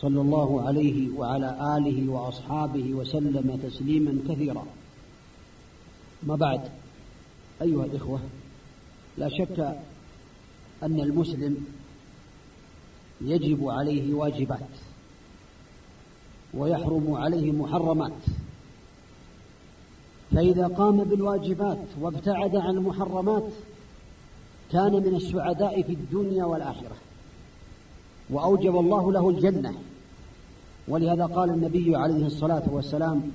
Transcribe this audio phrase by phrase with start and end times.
[0.00, 4.66] صلى الله عليه وعلى آله وأصحابه وسلم تسليما كثيرا.
[6.22, 6.60] ما بعد
[7.62, 8.20] أيها الإخوة
[9.18, 9.60] لا شك
[10.82, 11.66] أن المسلم
[13.20, 14.68] يجب عليه واجبات
[16.54, 18.22] ويحرم عليه محرمات.
[20.30, 23.48] فإذا قام بالواجبات وابتعد عن المحرمات
[24.72, 26.96] كان من السعداء في الدنيا والآخرة
[28.30, 29.74] وأوجب الله له الجنة.
[30.88, 33.32] ولهذا قال النبي عليه الصلاة والسلام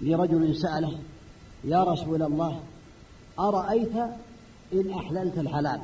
[0.00, 0.98] لرجل سأله
[1.64, 2.60] يا رسول الله
[3.38, 3.96] أرأيت
[4.72, 5.80] إن أحللت الحلال؟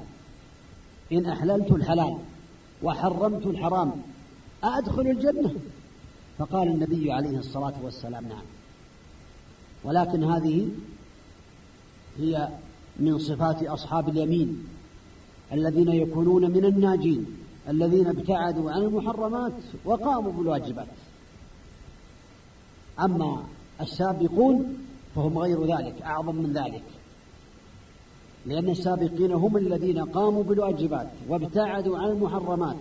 [1.12, 2.18] إن أحللت الحلال
[2.82, 3.92] وحرمت الحرام
[4.64, 5.54] أأدخل الجنة؟
[6.38, 8.42] فقال النبي عليه الصلاة والسلام نعم.
[9.84, 10.68] ولكن هذه
[12.18, 12.48] هي
[12.96, 14.66] من صفات أصحاب اليمين
[15.52, 17.26] الذين يكونون من الناجين.
[17.68, 19.52] الذين ابتعدوا عن المحرمات
[19.84, 20.88] وقاموا بالواجبات.
[23.00, 23.44] أما
[23.80, 24.78] السابقون
[25.14, 26.84] فهم غير ذلك أعظم من ذلك.
[28.46, 32.76] لأن السابقين هم الذين قاموا بالواجبات وابتعدوا عن المحرمات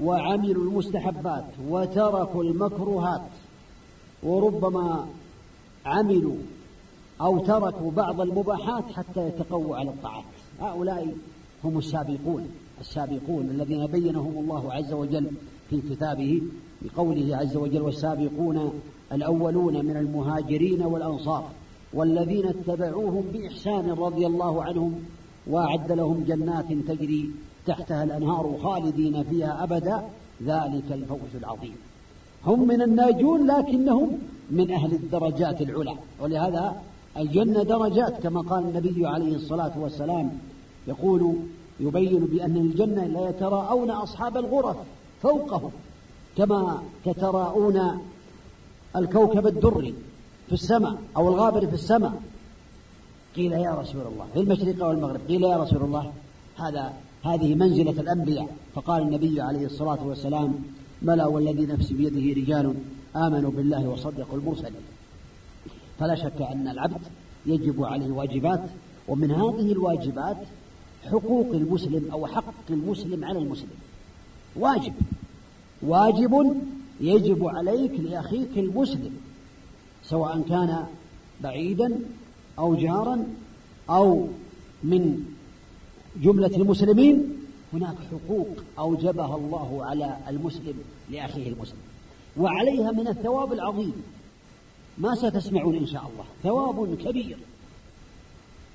[0.00, 3.26] وعملوا المستحبات وتركوا المكروهات
[4.22, 5.08] وربما
[5.86, 6.36] عملوا
[7.20, 10.24] أو تركوا بعض المباحات حتى يتقووا على الطاعات.
[10.60, 11.14] هؤلاء
[11.64, 12.50] هم السابقون.
[12.80, 15.30] السابقون الذين بينهم الله عز وجل
[15.70, 16.42] في كتابه
[16.82, 18.72] بقوله عز وجل والسابقون
[19.12, 21.48] الأولون من المهاجرين والأنصار
[21.94, 24.94] والذين اتبعوهم بإحسان رضي الله عنهم
[25.46, 27.30] وأعد لهم جنات تجري
[27.66, 30.02] تحتها الأنهار خالدين فيها أبدا
[30.42, 31.74] ذلك الفوز العظيم.
[32.46, 34.18] هم من الناجون لكنهم
[34.50, 36.82] من أهل الدرجات العلى ولهذا
[37.16, 40.30] الجنة درجات كما قال النبي عليه الصلاة والسلام
[40.88, 41.36] يقول
[41.80, 44.76] يبين بأن الجنة لا يتراءون أصحاب الغرف
[45.22, 45.70] فوقهم
[46.36, 48.00] كما تتراءون
[48.96, 49.94] الكوكب الدري
[50.46, 52.22] في السماء أو الغابر في السماء.
[53.36, 56.12] قيل يا رسول الله في المشرق والمغرب قيل يا رسول الله
[56.56, 56.92] هذا
[57.24, 58.48] هذه منزلة الأنبياء.
[58.74, 60.54] فقال النبي عليه الصلاة والسلام
[61.02, 62.74] بلى والذي نفسي بيده رجال
[63.16, 64.82] آمنوا بالله وصدقوا المرسلين.
[65.98, 67.00] فلا شك أن العبد
[67.46, 68.60] يجب عليه واجبات
[69.08, 70.36] ومن هذه الواجبات
[71.04, 73.70] حقوق المسلم أو حق المسلم على المسلم.
[74.56, 74.92] واجب.
[75.82, 76.56] واجب
[77.00, 79.12] يجب عليك لأخيك المسلم
[80.04, 80.86] سواء كان
[81.40, 82.00] بعيدا
[82.58, 83.26] أو جارا
[83.90, 84.28] أو
[84.84, 85.24] من
[86.16, 87.36] جملة المسلمين
[87.72, 88.48] هناك حقوق
[88.78, 90.74] أوجبها الله على المسلم
[91.10, 91.78] لأخيه المسلم.
[92.36, 94.02] وعليها من الثواب العظيم.
[94.98, 96.24] ما ستسمعون إن شاء الله.
[96.42, 97.38] ثواب كبير.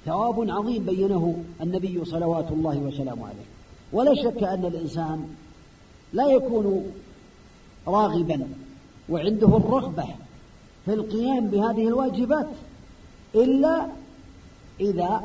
[0.05, 3.45] ثواب عظيم بينه النبي صلوات الله وسلامه عليه.
[3.93, 5.29] ولا شك أن الإنسان
[6.13, 6.85] لا يكون
[7.87, 8.47] راغبا
[9.09, 10.05] وعنده الرغبة
[10.85, 12.49] في القيام بهذه الواجبات
[13.35, 13.87] إلا
[14.79, 15.21] إذا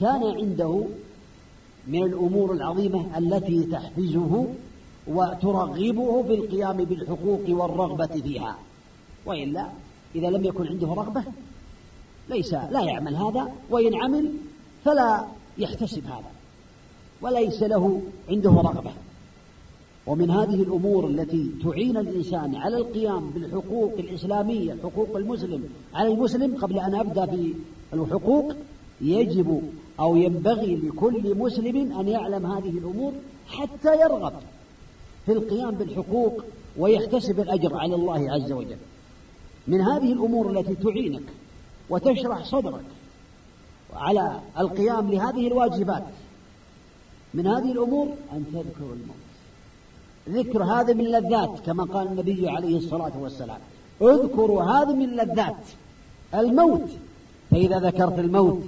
[0.00, 0.84] كان عنده
[1.86, 4.46] من الأمور العظيمة التي تحفزه
[5.06, 8.56] وترغبه في القيام بالحقوق والرغبة فيها.
[9.26, 9.68] وإلا
[10.14, 11.24] إذا لم يكن عنده رغبة
[12.30, 14.32] ليس لا يعمل هذا وإن عمل
[14.84, 15.26] فلا
[15.58, 16.30] يحتسب هذا
[17.22, 18.90] وليس له عنده رغبة.
[20.06, 25.64] ومن هذه الأمور التي تعين الإنسان على القيام بالحقوق الإسلامية حقوق المسلم
[25.94, 27.54] على المسلم قبل أن أبدأ في
[27.92, 28.52] الحقوق
[29.00, 29.62] يجب
[30.00, 33.12] أو ينبغي لكل مسلم أن يعلم هذه الأمور
[33.46, 34.32] حتى يرغب
[35.26, 36.44] في القيام بالحقوق
[36.78, 38.76] ويحتسب الأجر على الله عز وجل.
[39.68, 41.22] من هذه الأمور التي تعينك
[41.90, 42.84] وتشرح صدرك
[43.92, 46.04] على القيام لهذه الواجبات.
[47.34, 49.28] من هذه الأمور أن تذكر الموت.
[50.28, 53.58] ذكر هذا من لذات كما قال النبي عليه الصلاة والسلام.
[54.02, 55.66] اذكروا هذا من لذات
[56.34, 56.90] الموت.
[57.50, 58.62] فإذا ذكرت الموت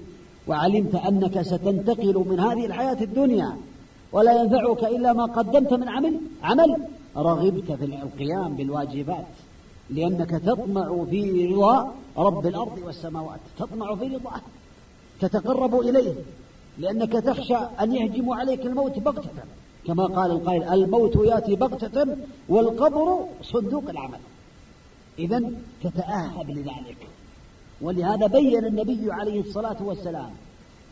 [0.46, 3.56] وعلمت أنك ستنتقل من هذه الحياة الدنيا
[4.12, 6.76] ولا ينفعك إلا ما قدمت من عمل عمل
[7.16, 9.26] رغبت في القيام بالواجبات.
[9.90, 14.40] لأنك تطمع في رضا رب الأرض والسماوات تطمع في رضاه
[15.20, 16.14] تتقرب إليه
[16.78, 19.42] لأنك تخشى أن يهجم عليك الموت بغتة.
[19.86, 22.16] كما قال القائل الموت يأتي بغتة
[22.48, 24.18] والقبر صندوق العمل.
[25.18, 25.52] إذا
[25.82, 27.08] تتأهب لذلك.
[27.80, 30.30] ولهذا بين النبي عليه الصلاة والسلام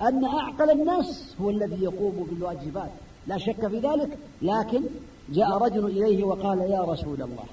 [0.03, 2.91] أن أعقل الناس هو الذي يقوم بالواجبات.
[3.27, 4.83] لا شك في ذلك لكن
[5.29, 7.45] جاء رجل إليه وقال يا رسول الله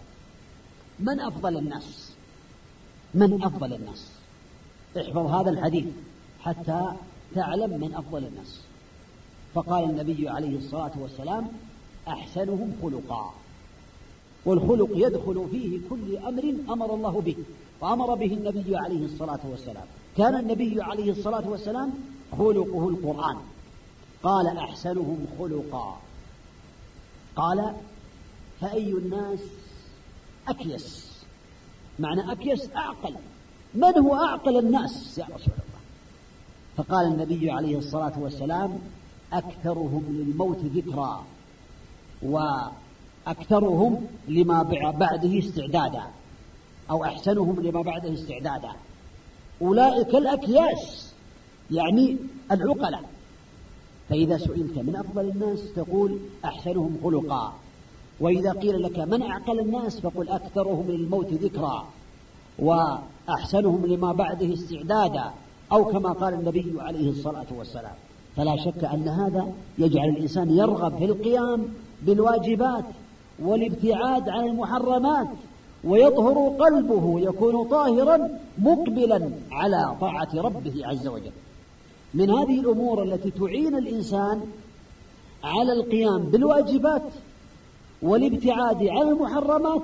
[1.00, 2.12] من أفضل الناس؟
[3.13, 4.12] من أفضل الناس؟
[4.97, 5.86] احفظ هذا الحديث
[6.42, 6.92] حتى
[7.36, 8.62] تعلم من أفضل الناس.
[9.53, 11.47] فقال النبي عليه الصلاة والسلام
[12.07, 13.33] أحسنهم خلقا.
[14.45, 17.36] والخلق يدخل فيه كل أمر أمر الله به
[17.81, 19.86] وأمر به النبي عليه الصلاة والسلام.
[20.18, 21.94] كان النبي عليه الصلاة والسلام
[22.31, 23.38] خلقه القرآن.
[24.24, 25.98] قال أحسنهم خلقا.
[27.36, 27.74] قال
[28.62, 29.39] فأي الناس
[30.47, 31.12] أكيس
[32.00, 33.15] معنى أكيس أعقل.
[33.74, 35.75] من هو أعقل الناس يا رسول الله؟
[36.77, 38.80] فقال النبي عليه الصلاة والسلام
[39.33, 41.25] أكثرهم للموت ذكرا
[42.21, 46.03] وأكثرهم لما بعده استعدادا
[46.89, 48.71] أو أحسنهم لما بعده استعدادا.
[49.62, 51.13] أولئك الأكياس
[51.71, 52.18] يعني
[52.51, 53.09] العقلاء.
[54.09, 57.53] فإذا سئلت من أفضل الناس تقول أحسنهم خلقا.
[58.19, 61.88] وإذا قيل لك من أعقل الناس فقل أكثرهم للموت ذكرا
[62.60, 65.31] وأحسنهم لما بعده استعدادا
[65.72, 67.93] أو كما قال النبي عليه الصلاة والسلام.
[68.36, 71.67] فلا شك أن هذا يجعل الإنسان يرغب في القيام
[72.01, 72.86] بالواجبات
[73.39, 75.27] والابتعاد عن المحرمات
[75.84, 81.31] ويطهر قلبه يكون طاهرا مقبلا على طاعة ربه عز وجل.
[82.13, 84.41] من هذه الأمور التي تعين الإنسان
[85.43, 87.01] على القيام بالواجبات
[88.02, 89.82] والابتعاد عن المحرمات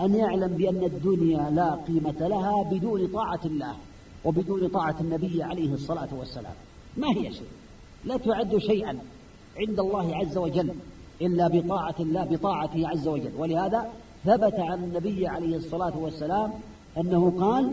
[0.00, 3.74] أن يعلم بأن الدنيا لا قيمة لها بدون طاعة الله
[4.24, 6.54] وبدون طاعة النبي عليه الصلاة والسلام.
[6.96, 7.48] ما هي شيء؟
[8.04, 8.98] لا تعد شيئا
[9.58, 10.74] عند الله عز وجل
[11.20, 13.32] إلا بطاعة الله بطاعته عز وجل.
[13.38, 13.92] ولهذا
[14.24, 16.52] ثبت عن النبي عليه الصلاة والسلام
[16.98, 17.72] أنه قال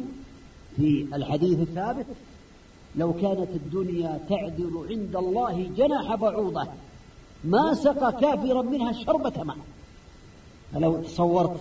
[0.76, 2.06] في الحديث الثابت
[2.96, 6.68] لو كانت الدنيا تعدل عند الله جناح بعوضة
[7.44, 9.58] ما سقى كافرا منها شربة ماء
[10.74, 11.60] فلو تصورت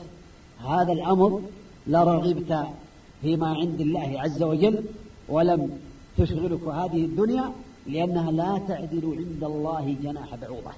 [0.58, 1.42] هذا الأمر
[1.86, 2.66] لرغبت
[3.22, 4.84] فيما عند الله عز وجل
[5.28, 5.78] ولم
[6.18, 7.52] تشغلك هذه الدنيا
[7.86, 10.70] لأنها لا تعدل عند الله جناح بعوضة.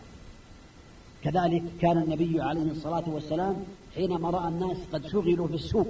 [1.24, 3.56] كذلك كان النبي عليه الصلاة والسلام
[3.94, 5.88] حينما رأى الناس قد شغلوا في السوق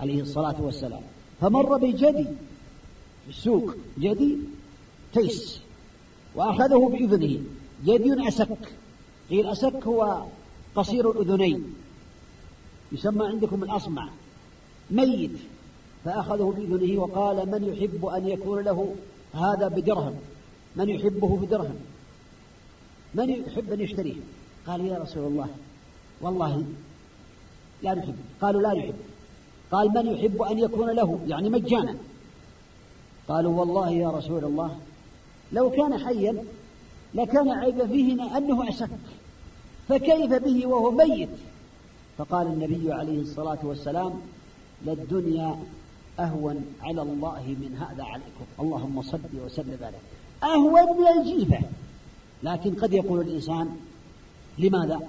[0.00, 1.00] عليه الصلاة والسلام
[1.40, 2.24] فمر بجدي
[3.24, 4.38] في السوق جدي
[5.12, 5.60] تيس
[6.34, 7.40] وأخذه بإذنه.
[7.84, 8.58] جدي أسك
[9.30, 10.24] قيل أسك هو
[10.74, 11.74] قصير الأذنين.
[12.92, 14.08] يسمى عندكم الأصمع.
[14.90, 15.38] ميت.
[16.04, 18.94] فأخذه بإذنه وقال من يحب أن يكون له
[19.34, 20.14] هذا بدرهم؟
[20.76, 21.76] من يحبه بدرهم؟
[23.14, 24.20] من يحب أن يشتريه؟
[24.66, 25.48] قال يا رسول الله
[26.20, 26.64] والله
[27.82, 28.16] لا نحب.
[28.40, 28.94] قالوا لا نحب.
[29.72, 31.96] قال من يحب أن يكون له؟ يعني مجانا.
[33.28, 34.78] قالوا والله يا رسول الله
[35.52, 36.44] لو كان حيا
[37.14, 38.90] لكان عيب فيه أنه أسك
[39.88, 41.28] فكيف به وهو ميت؟
[42.18, 44.12] فقال النبي عليه الصلاة والسلام
[44.86, 45.56] للدنيا
[46.20, 48.44] أهون على الله من هذا عليكم.
[48.60, 49.98] اللهم صل وسلم عليه.
[50.54, 51.58] أهون من الجيفة
[52.42, 53.76] لكن قد يقول الإنسان
[54.58, 55.00] لماذا؟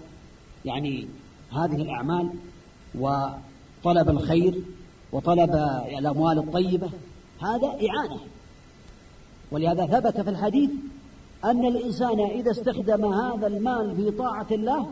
[0.66, 1.08] يعني
[1.52, 2.30] هذه الأعمال
[2.96, 4.62] وطلب الخير
[5.12, 5.56] وطلب
[6.00, 6.90] الأموال الطيبة
[7.42, 8.20] هذا إعانة.
[9.52, 10.70] ولهذا ثبت في الحديث
[11.46, 14.86] أن الإنسان إذا استخدم هذا المال في طاعة الله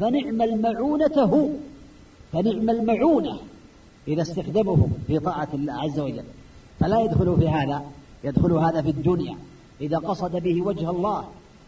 [0.00, 1.48] فنعم المعونة هو
[2.32, 3.38] فنعم المعونة
[4.08, 6.24] إذا استخدمه في طاعة الله عز وجل.
[6.80, 7.82] فلا يدخل في هذا
[8.24, 9.36] يدخل هذا في الدنيا.
[9.80, 11.24] إذا قصد به وجه الله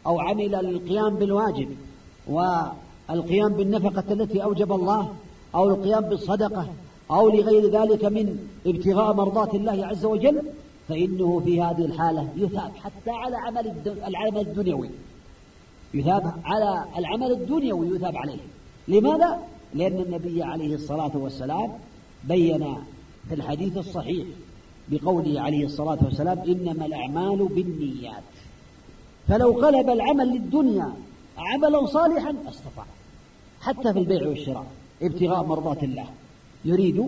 [0.07, 1.69] أو عمل للقيام بالواجب
[2.29, 5.12] والقيام بالنفقة التي أوجب الله
[5.55, 6.67] أو القيام بالصدقة
[7.11, 10.43] أو لغير ذلك من ابتغاء مرضات الله عز وجل
[10.90, 13.75] فإنه في هذه الحالة يثاب حتى على عمل
[14.06, 14.90] العمل الدنيوي.
[15.94, 18.38] يثاب على العمل الدنيوي يثاب عليه.
[18.88, 19.38] لماذا؟
[19.75, 21.73] لأن النبي عليه الصلاة والسلام
[22.25, 22.76] بين
[23.28, 24.26] في الحديث الصحيح
[24.88, 28.23] بقوله عليه الصلاة والسلام إنما الأعمال بالنيات.
[29.28, 30.92] فلو قلب العمل للدنيا
[31.38, 32.87] عملا صالحا استطاع.
[33.61, 34.66] حتى في البيع والشراء
[35.02, 36.06] ابتغاء مرضات الله.
[36.64, 36.99] يريد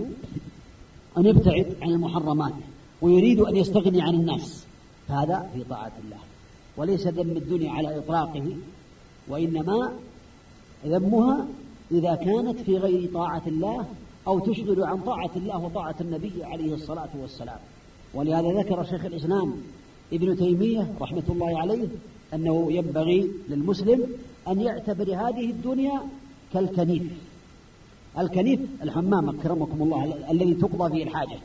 [1.18, 2.52] أن يبتعد عن المحرمات.
[3.02, 4.66] ويريد أن يستغني عن الناس
[5.08, 6.18] هذا في طاعة الله.
[6.76, 8.56] وليس ذم الدنيا على إطلاقه
[9.28, 9.92] وإنما
[10.86, 11.46] ذمها
[11.90, 13.86] إذا كانت في غير طاعة الله
[14.26, 17.58] أو تشغل عن طاعة الله وطاعة النبي عليه الصلاة والسلام.
[18.14, 19.54] ولهذا ذكر شيخ الإسلام
[20.12, 21.88] ابن تيمية رحمة الله عليه
[22.34, 24.06] أنه ينبغي للمسلم
[24.48, 26.02] أن يعتبر هذه الدنيا
[26.52, 27.02] كالكنيف.
[28.18, 31.38] الكنيف الحمام أكرمكم الله الذي تقضى فيه الحاجة.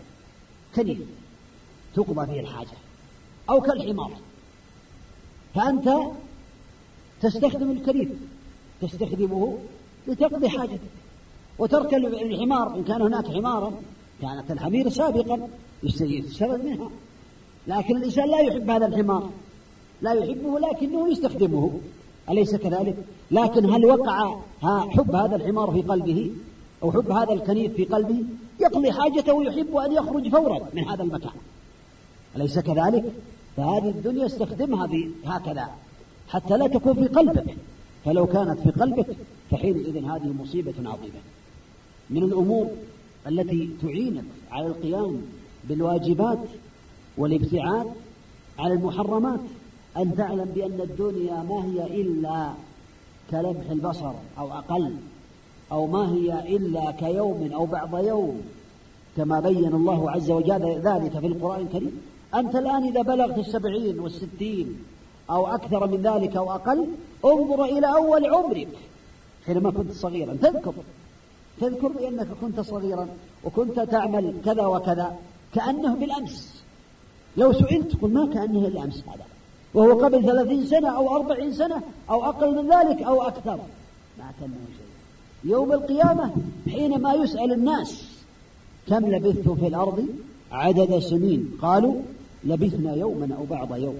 [0.76, 1.00] كنيف.
[1.98, 2.77] تقضى فيه الحاجة
[3.50, 4.12] أو كالحمار.
[5.56, 5.89] فأنت
[7.22, 8.10] تستخدم الكنيف
[8.82, 9.58] تستخدمه
[10.08, 10.80] لتقضي حاجتك.
[11.60, 13.72] وتركب الحمار إن كان هناك حمارا
[14.22, 15.48] كانت الحمير سابقا
[15.84, 16.89] يستفاد منها.
[17.68, 19.30] لكن الإنسان لا يحب هذا الحمار.
[20.01, 21.80] لا يحبه لكنه يستخدمه.
[22.30, 22.96] أليس كذلك؟
[23.32, 26.32] لكن هل وقع حب هذا الحمار في قلبه؟
[26.84, 28.24] أو حب هذا الكنيف في قلبه؟
[28.60, 31.32] يقضي حاجته ويحب أن يخرج فورا من هذا المكان.
[32.38, 33.06] أليس كذلك؟
[33.58, 34.89] فهذه الدنيا استخدمها
[35.25, 35.70] هكذا
[36.27, 37.56] حتى لا تكون في قلبك.
[38.06, 39.08] فلو كانت في قلبك
[39.51, 41.22] فحينئذ هذه مصيبة عظيمة.
[42.10, 42.67] من الأمور
[43.27, 45.22] التي تعينك على القيام
[45.63, 46.39] بالواجبات
[47.17, 47.88] والابتعاد
[48.60, 49.39] على المحرمات
[49.98, 52.51] أن تعلم بأن الدنيا ما هي إلا
[53.32, 54.96] كلمح البصر أو أقل
[55.72, 58.41] أو ما هي إلا كيوم أو بعض يوم
[59.17, 62.01] كما بين الله عز وجل ذلك في القرآن الكريم.
[62.36, 64.84] أنت الآن إذا بلغت السبعين والستين
[65.29, 66.88] أو أكثر من ذلك أو أقل
[67.25, 68.77] انظر إلى أول عمرك.
[69.46, 70.74] حينما كنت صغيرا تذكر.
[71.62, 73.07] تذكر بأنك كنت صغيرا
[73.43, 75.15] وكنت تعمل كذا وكذا
[75.53, 76.63] كأنه بالأمس.
[77.38, 79.25] لو سئلت قل ما كأنه الأمس هذا.
[79.74, 83.60] وهو قبل ثلاثين سنة أو أربعين سنة أو أقل من ذلك أو أكثر.
[84.19, 85.51] ما كأنه شيء.
[85.51, 86.31] يوم القيامة
[86.69, 88.24] حينما يسأل الناس
[88.88, 90.07] كم لبثتم في الأرض؟
[90.51, 91.57] عدد سنين.
[91.62, 91.96] قالوا
[92.48, 93.98] لبثنا يوما أو بعض يوم.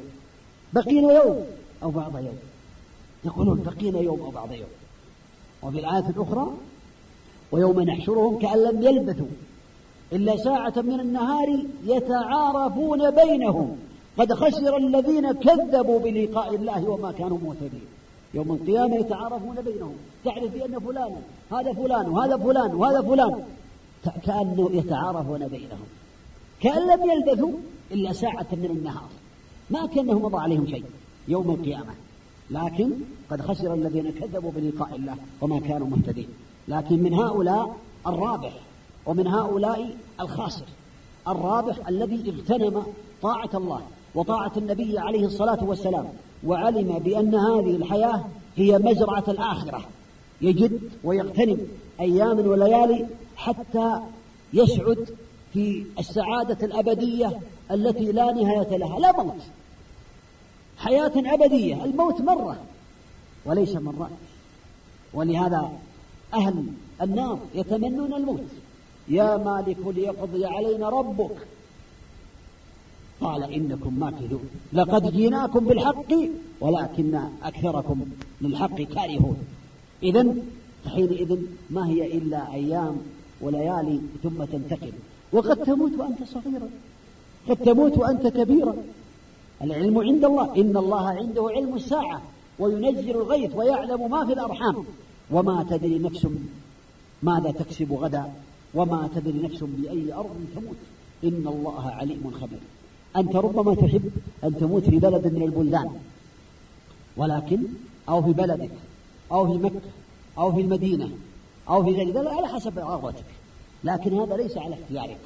[0.74, 1.46] بقينا يوم
[1.84, 2.38] أو بعض يوم.
[3.26, 4.70] يقولون بقينا يوم أو بعض يوم.
[5.64, 6.48] وفي الآية الأخرى
[7.52, 9.28] ويوم نحشرهم كأن لم يلبثوا
[10.14, 13.78] إلا ساعة من النهار يتعارفون بينهم.
[14.18, 17.86] قد خسر الذين كذبوا بلقاء الله وما كانوا مهتدين
[18.34, 19.96] يوم القيامة يتعارفون بينهم.
[20.26, 21.16] تعرف بأن فلان
[21.52, 23.44] هذا فلان وهذا فلان وهذا فلان.
[24.26, 25.88] كأنه يتعارفون بينهم.
[26.62, 27.52] كأن لم يلبثوا
[27.92, 29.10] إلا ساعة من النهار.
[29.70, 30.84] ما كأنه مضى عليهم شيء
[31.28, 31.94] يوم القيامة.
[32.52, 32.92] لكن
[33.32, 36.28] قد خسر الذين كذبوا بلقاء الله وما كانوا مهتدين.
[36.68, 37.76] لكن من هؤلاء
[38.08, 38.54] الرابح
[39.06, 40.66] ومن هؤلاء الخاسر.
[41.28, 42.84] الرابح الذي اغتنم
[43.22, 43.82] طاعة الله
[44.16, 46.06] وطاعة النبي عليه الصلاة والسلام
[46.44, 48.26] وعلم بأن هذه الحياة
[48.56, 49.82] هي مزرعة الآخرة.
[50.42, 51.58] يجد ويغتنم
[52.00, 54.00] أياما وليالي حتى
[54.54, 55.08] يسعد
[55.54, 57.40] في السعادة الأبدية
[57.72, 59.42] التي لا نهاية لها لا موت.
[60.78, 62.58] حياة أبدية الموت مرة
[63.46, 64.10] وليس مرات
[65.14, 65.72] ولهذا
[66.34, 66.66] أهل
[67.02, 68.48] النار يتمنون الموت.
[69.08, 71.48] يا مالك ليقضي علينا ربك.
[73.22, 74.50] قال إنكم ماكثون.
[74.74, 76.14] لقد جيناكم بالحق
[76.62, 78.06] ولكن أكثركم
[78.42, 79.38] للحق كارهون.
[80.04, 80.36] إذا
[80.88, 81.38] حينئذ
[81.70, 82.98] ما هي إلا أيام
[83.42, 84.94] وليالي ثم تنتقل.
[85.34, 86.70] وقد تموت وأنت صغيرا.
[87.50, 88.76] قد تموت وأنت كبيرا.
[89.62, 90.56] العلم عند الله.
[90.56, 92.22] إن الله عنده علم الساعة
[92.60, 94.86] وينزل الغيث ويعلم ما في الأرحام.
[95.32, 96.28] وما تدري نفس
[97.24, 98.26] ماذا تكسب غدا
[98.74, 100.78] وما تدري نفس بأي أرض تموت.
[101.24, 102.60] إن الله عليم خبير.
[103.16, 104.12] أنت ربما تحب
[104.44, 105.90] أن تموت في بلد من البلدان.
[107.18, 107.64] ولكن
[108.10, 108.72] أو في بلدك
[109.32, 109.82] أو في مكة
[110.38, 111.10] أو في المدينة
[111.70, 113.26] أو في غير ذلك على حسب رغبتك.
[113.84, 115.18] لكن هذا ليس على اختيارك.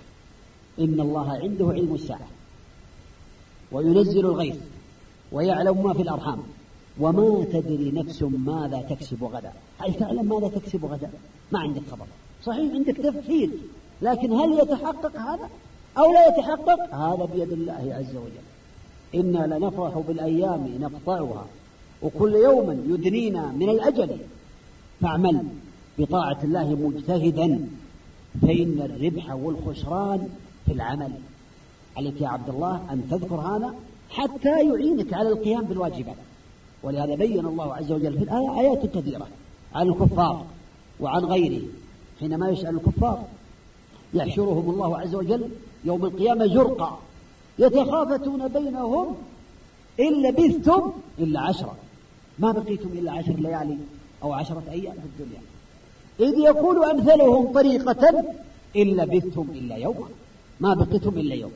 [0.82, 2.28] إن الله عنده علم الساعة
[3.72, 4.58] وينزل الغيث
[5.32, 6.40] ويعلم ما في الأرحام
[7.00, 9.52] وما تدري نفس ماذا تكسب غدا.
[9.80, 11.10] هل تعلم ماذا تكسب غدا؟
[11.52, 12.06] ما عندك خبر.
[12.44, 13.50] صحيح عندك تفكير
[14.02, 15.50] لكن هل يتحقق هذا؟
[15.98, 18.46] أو لا يتحقق؟ هذا بيد الله عز وجل.
[19.16, 21.46] إنا لنفرح بالأيام نقطعها
[22.02, 24.18] وكل يوم يدنينا من الأجل.
[25.02, 25.44] فاعمل
[26.00, 27.68] بطاعة الله مجتهدا
[28.42, 30.30] فإن الربح والخسران
[30.66, 31.12] في العمل.
[31.98, 33.76] عليك يا عبد الله أن تذكر هذا
[34.10, 36.16] حتى يعينك على القيام بالواجبات.
[36.84, 39.28] ولهذا بين الله عز وجل في الآية آيات كثيرة
[39.76, 40.46] عن الكفار
[41.00, 41.62] وعن غيره.
[42.20, 43.24] حينما يسأل الكفار
[44.14, 45.50] يحشرهم الله عز وجل
[45.84, 47.00] يوم القيامة زرقا.
[47.60, 49.16] يتخافتون بينهم
[50.00, 51.76] إن لبثتم إلا عشرة
[52.40, 53.78] ما بقيتم إلا عشر ليالي
[54.24, 55.42] أو عشرة أيام في الدنيا.
[56.20, 58.24] إذ يقول أمثلهم طريقة
[58.76, 60.08] إن لبثتم إلا يوما.
[60.64, 61.52] ما بقيتم إلا يوم.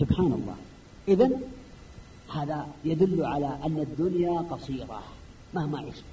[0.00, 0.56] سبحان الله
[1.08, 1.28] إذا
[2.34, 5.02] هذا يدل على أن الدنيا قصيرة
[5.54, 6.04] مهما عشت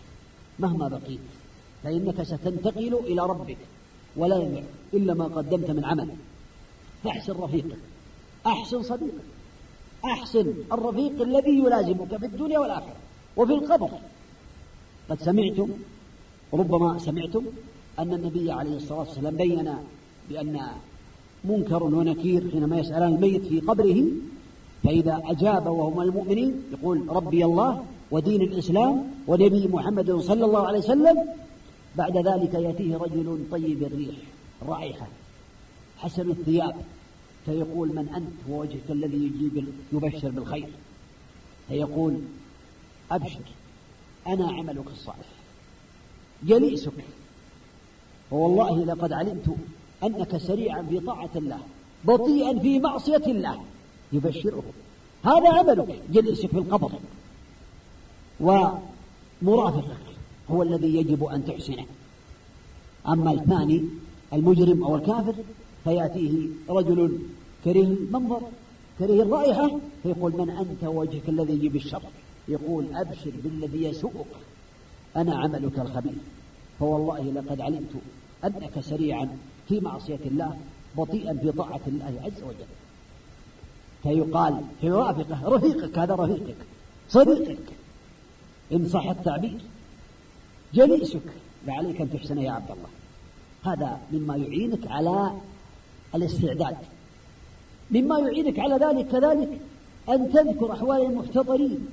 [0.59, 1.27] مهما بقيت.
[1.83, 3.57] فإنك ستنتقل إلى ربك
[4.15, 4.63] ولا ينفع
[4.93, 6.09] إلا ما قدمت من عمل.
[7.03, 7.81] فاحسن رفيقك
[8.45, 9.29] أحسن صديقك
[10.05, 12.95] أحسن الرفيق الذي يلازمك في الدنيا والآخرة
[13.37, 13.91] وفي القبر.
[15.09, 15.69] قد سمعتم
[16.53, 17.43] ربما سمعتم
[17.99, 19.75] أن النبي عليه الصلاة والسلام بين
[20.29, 20.59] بأن
[21.43, 24.03] منكر ونكير حينما يسألان الميت في قبره
[24.83, 31.17] فإذا أجاب وهم المؤمنين يقول ربي الله ودين الإسلام ونبي محمد صلى الله عليه وسلم.
[31.95, 34.15] بعد ذلك يأتيه رجل طيب الريح
[34.67, 35.07] رائحة
[35.97, 36.75] حسن الثياب
[37.45, 40.69] فيقول من أنت؟ ووجهك الذي يجيب يبشر بالخير.
[41.67, 42.17] فيقول
[43.11, 43.39] أبشر
[44.27, 45.27] أنا عملك الصالح
[46.43, 47.05] جليسك
[48.31, 49.55] ووالله لقد علمت
[50.03, 51.59] أنك سريعا في طاعة الله
[52.03, 53.59] بطيئا في معصية الله.
[54.13, 54.63] يبشره
[55.23, 56.01] هذا عملك.
[56.11, 56.91] جلسك في القبر.
[58.39, 59.97] ومرافقك
[60.51, 61.85] هو الذي يجب أن تحسنه.
[63.07, 63.85] أما الثاني
[64.33, 65.35] المجرم أو الكافر
[65.83, 67.19] فيأتيه رجل
[67.65, 68.41] كريه المنظر
[68.99, 72.01] كريه الرائحة فيقول من أنت وجهك الذي يجيب الشر؟
[72.47, 74.35] يقول أبشر بالذي يسوءك.
[75.15, 76.17] أنا عملك الخبيث.
[76.79, 77.93] فوالله لقد علمت
[78.45, 79.37] أنك سريعا
[79.71, 80.57] في معصية الله
[80.97, 82.71] بطيئا في طاعة الله عز وجل.
[84.03, 86.55] فيقال فيرافقه رفيقك هذا رفيقك
[87.09, 87.63] صديقك
[88.73, 89.59] إن صح التعبير
[90.73, 91.21] جليسك
[91.67, 92.89] فعليك أن تحسن يا عبد الله.
[93.63, 95.31] هذا مما يعينك على
[96.15, 96.77] الاستعداد.
[97.91, 99.59] مما يعينك على ذلك كذلك
[100.09, 101.87] أن تذكر أحوال المحتضرين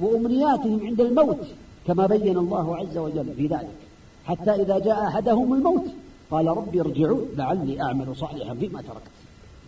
[0.00, 1.46] وأمنياتهم عند الموت
[1.86, 3.76] كما بين الله عز وجل في ذلك
[4.24, 5.86] حتى إذا جاء أحدهم الموت
[6.32, 9.14] قال ربي ارجعون لعلي أعمل صالحا فيما تركت.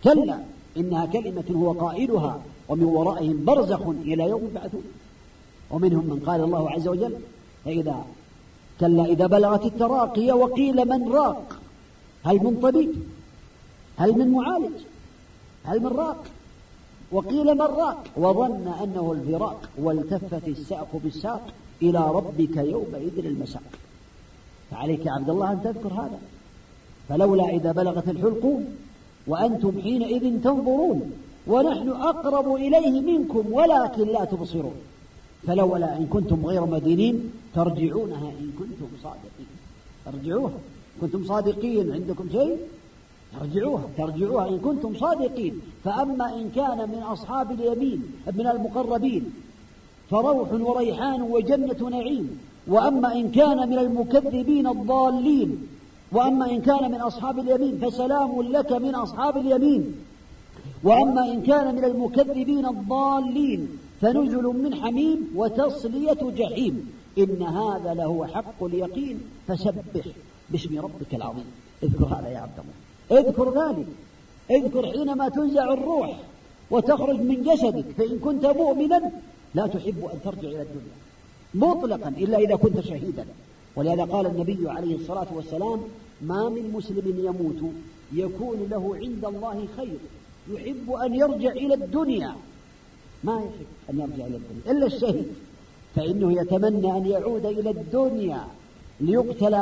[0.03, 0.37] كلا
[0.77, 2.33] إنها كلمة هو قائلها
[2.69, 4.83] ومن ورائهم برزخ إلى يوم يبعثون.
[5.71, 7.15] ومنهم من قال الله عز وجل
[7.65, 7.97] فإذا
[8.79, 11.59] كلا إذا بلغت التراقي وقيل من راق
[12.23, 12.93] هل من طبيب؟
[13.97, 14.77] هل من معالج؟
[15.63, 16.23] هل من راق؟
[17.11, 21.43] وقيل من راق وظن أنه الفراق والتفت الساق بالساق
[21.81, 23.69] إلى ربك يومئذ المساق.
[24.71, 26.19] فعليك يا عبد الله أن تذكر هذا.
[27.09, 28.65] فلولا إذا بلغت الحلقوم
[29.27, 31.11] وأنتم حينئذ تنظرون
[31.47, 34.75] ونحن أقرب إليه منكم ولكن لا تبصرون.
[35.47, 39.51] فلولا إن كنتم غير مدينين ترجعونها إن كنتم صادقين.
[40.05, 40.59] ترجعوها.
[41.01, 42.57] كنتم صادقين عندكم شيء؟
[43.39, 43.83] ترجعوها.
[43.97, 45.61] ترجعوها إن كنتم صادقين.
[45.83, 49.33] فأما إن كان من أصحاب اليمين من المقربين
[50.09, 52.39] فروح وريحان وجنة نعيم.
[52.67, 55.67] وأما إن كان من المكذبين الضالين
[56.11, 59.95] وأما إن كان من أصحاب اليمين فسلام لك من أصحاب اليمين.
[60.83, 66.91] وأما إن كان من المكذبين الضالين فنزل من حميم وتصلية جحيم.
[67.17, 69.19] إن هذا لهو حق اليقين.
[69.47, 69.83] فسبح
[70.49, 71.45] باسم ربك العظيم.
[71.83, 73.21] اذكر هذا يا عبد الله.
[73.21, 73.87] اذكر ذلك.
[74.51, 76.19] اذكر حينما تنزع الروح
[76.71, 77.85] وتخرج من جسدك.
[77.97, 79.11] فإن كنت مؤمنا
[79.55, 80.95] لا تحب أن ترجع إلى الدنيا.
[81.53, 83.25] مطلقا إلا إذا كنت شهيدا.
[83.75, 85.79] ولهذا قال النبي عليه الصلاة والسلام
[86.21, 87.71] ما من مسلم يموت
[88.13, 89.97] يكون له عند الله خير
[90.51, 92.35] يحب أن يرجع إلى الدنيا.
[93.23, 95.27] ما يحب أن يرجع إلى الدنيا إلا الشهيد.
[95.95, 98.47] فإنه يتمنى أن يعود إلى الدنيا
[98.99, 99.61] ليقتل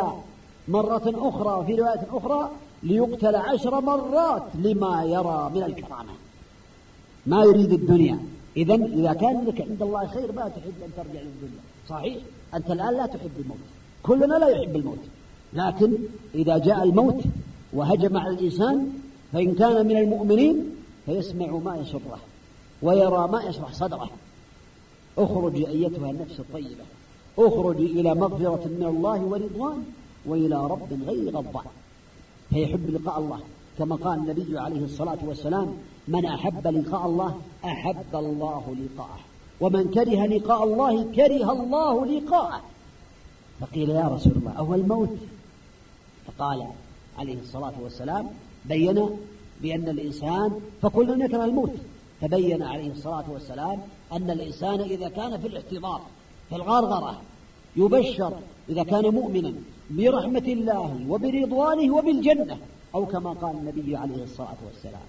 [0.67, 2.51] مرة أخرى وفي رواية أخرى
[2.83, 6.13] ليقتل عشر مرات لما يرى من الكرامة.
[7.25, 8.19] ما يريد الدنيا.
[8.57, 12.17] إذا إذا كان لك عند الله خير ما تحب أن ترجع للدنيا صحيح؟
[12.53, 13.57] أنت الآن لا تحب الموت.
[14.03, 14.99] كلنا لا يحب الموت.
[15.53, 15.93] لكن
[16.35, 17.23] إذا جاء الموت
[17.73, 18.89] وهجم على الإنسان
[19.33, 22.19] فإن كان من المؤمنين فيسمع ما يسره
[22.81, 24.09] ويرى ما يشرح صدره.
[25.17, 26.83] اخرج أيتها النفس الطيبة.
[27.37, 29.83] اخرج إلى مغفرة من الله ورضوان
[30.25, 31.63] وإلى رب غير غضبان
[32.49, 33.39] فيحب لقاء الله.
[33.77, 35.73] كما قال النبي عليه الصلاة والسلام
[36.07, 37.35] من أحب لقاء الله
[37.65, 39.19] أحب الله لقاءه.
[39.61, 42.61] ومن كره لقاء الله كره الله لقاءه.
[43.59, 45.17] فقيل يا رسول الله أهو الموت
[46.27, 46.67] فقال
[47.17, 48.29] عليه الصلاة والسلام
[48.65, 49.09] بين
[49.61, 51.73] بأن الإنسان فكلنا نكره الموت
[52.21, 53.79] فبين عليه الصلاة والسلام
[54.11, 56.01] أن الإنسان إذا كان في الاحتضار
[56.49, 57.21] في الغرغرة
[57.75, 58.33] يبشر
[58.69, 59.53] إذا كان مؤمنا
[59.89, 62.57] برحمة الله وبرضوانه وبالجنة
[62.95, 65.07] أو كما قال النبي عليه الصلاة والسلام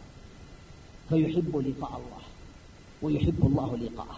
[1.08, 2.22] فيحب لقاء الله
[3.02, 4.16] ويحب الله لقاءه.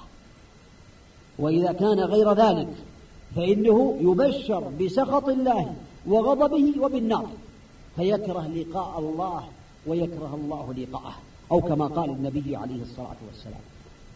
[1.38, 2.68] وإذا كان غير ذلك
[3.36, 5.74] فإنه يبشر بسخط الله
[6.06, 7.28] وغضبه وبالنار
[7.96, 9.44] فيكره لقاء الله
[9.86, 11.14] ويكره الله لقاءه
[11.52, 13.60] أو كما قال النبي عليه الصلاة والسلام.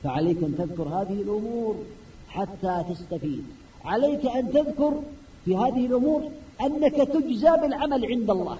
[0.02, 1.76] فعليك أن تذكر هذه الأمور
[2.28, 3.44] حتى تستفيد.
[3.84, 5.02] عليك أن تذكر
[5.44, 6.22] في هذه الأمور
[6.60, 8.58] أنك تجزى بالعمل عند الله.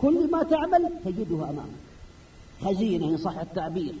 [0.00, 1.84] كل ما تعمل تجده أمامك.
[2.62, 3.94] خزينة إن صح التعبير.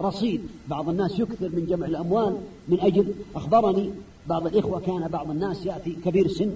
[0.00, 0.48] رصيد.
[0.68, 2.38] بعض الناس يكثر من جمع الأموال
[2.68, 3.90] من أجل أخبرني
[4.26, 6.52] بعض الإخوة كان بعض الناس يأتي كبير السن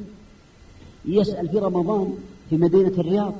[1.04, 2.18] يسأل في رمضان
[2.50, 3.34] في مدينة الرياض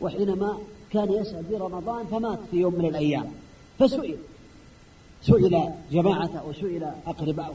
[0.00, 0.58] وحينما
[0.92, 3.26] كان يسأل في رمضان فمات في يوم من الأيام.
[3.78, 4.16] فسئل.
[5.22, 7.54] سئل جماعته وسئل أقربائه.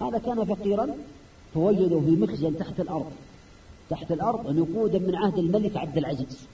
[0.00, 0.88] هذا كان فقيرا
[1.54, 3.12] فوجدوا في مخزن تحت الأرض.
[3.90, 6.46] تحت الأرض نقودا من عهد الملك عبد العزيز.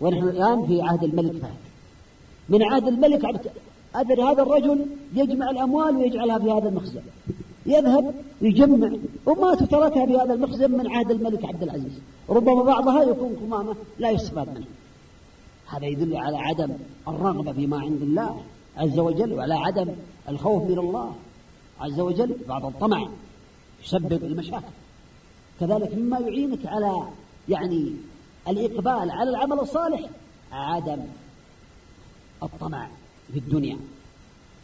[0.00, 1.54] ونحن الآن في عهد الملك فهد.
[2.48, 3.50] من عهد الملك عبد
[3.94, 7.02] أدري هذا الرجل يجمع الأموال ويجعلها في هذا المخزن.
[7.66, 8.90] يذهب يجمع.
[9.26, 12.00] وما تتركها في هذا المخزن من عهد الملك عبد العزيز.
[12.28, 14.66] ربما بعضها يكون قمامة لا يستفاد منه.
[15.66, 16.70] هذا يدل على عدم
[17.08, 18.42] الرغبة فيما عند الله
[18.76, 19.88] عز وجل وعلى عدم
[20.28, 21.14] الخوف من الله
[21.80, 22.36] عز وجل.
[22.48, 23.08] بعض الطمع
[23.84, 24.74] يسبب المشاكل.
[25.60, 27.08] كذلك مما يعينك على
[27.48, 27.92] يعني
[28.48, 30.00] الإقبال على العمل الصالح
[30.52, 31.00] عدم
[32.42, 32.88] الطمع
[33.32, 33.78] في الدنيا.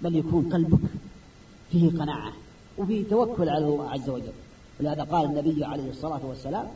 [0.02, 0.90] بل يكون قلبك
[1.70, 2.32] فيه قناعة.
[2.81, 4.33] وفيه توكل على الله عز وجل.
[4.81, 6.66] ولهذا قال النبي عليه الصلاة والسلام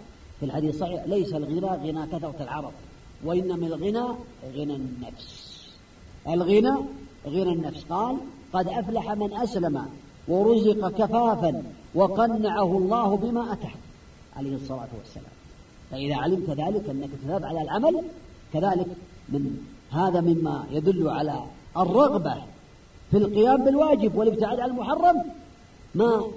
[0.41, 2.73] في الحديث الصحيح ليس الغنى غنى كثرة العرب
[3.25, 4.05] وإنما الغنى
[4.57, 5.55] غنى النفس.
[6.29, 6.75] الغنى
[7.27, 7.85] غنى النفس.
[7.85, 8.17] قال
[8.53, 9.87] قد أفلح من أسلم
[10.29, 11.63] ورزق كفافا
[11.95, 13.71] وقنعه الله بما أتاه.
[14.37, 15.35] عليه الصلاة والسلام.
[15.91, 18.03] فإذا علمت ذلك أنك تثاب على العمل
[18.53, 18.87] كذلك
[19.29, 19.59] من
[19.91, 21.45] هذا مما يدل على
[21.77, 22.35] الرغبة
[23.11, 25.23] في القيام بالواجب والابتعاد عن المحرم
[25.95, 26.31] ما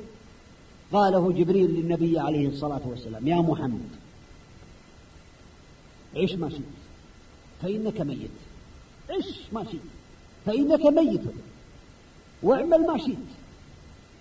[0.93, 3.89] قاله جبريل للنبي عليه الصلاة والسلام؟ يا محمد.
[6.15, 6.61] عش ما شئت
[7.61, 8.37] فإنك ميت.
[9.09, 9.79] عش ما شئت
[10.45, 11.21] فإنك ميت.
[12.43, 13.27] واعمل ما شئت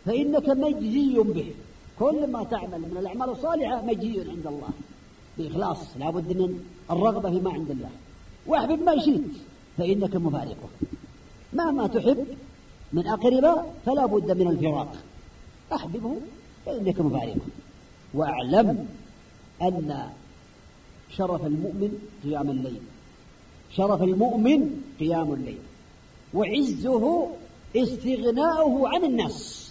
[0.04, 1.54] فإنك مجزي به.
[1.98, 4.68] كل ما تعمل من الأعمال الصالحة مجزي عند الله.
[5.38, 7.90] بإخلاص لا بد من الرغبة فيما عند الله.
[8.46, 9.30] واحبب ما شئت
[9.78, 10.68] فإنك مفارقه.
[11.52, 12.26] مهما تحب
[12.92, 14.96] من أقرباء فلا بد من الفراق.
[15.72, 16.16] أحببه
[16.66, 17.40] فإنك مفارقه
[18.14, 18.88] وأعلم
[19.62, 20.10] أن
[21.10, 22.80] شرف المؤمن قيام الليل.
[23.76, 25.58] شرف المؤمن قيام الليل.
[26.34, 27.28] وعزه
[27.76, 29.66] استغناؤه عن الناس.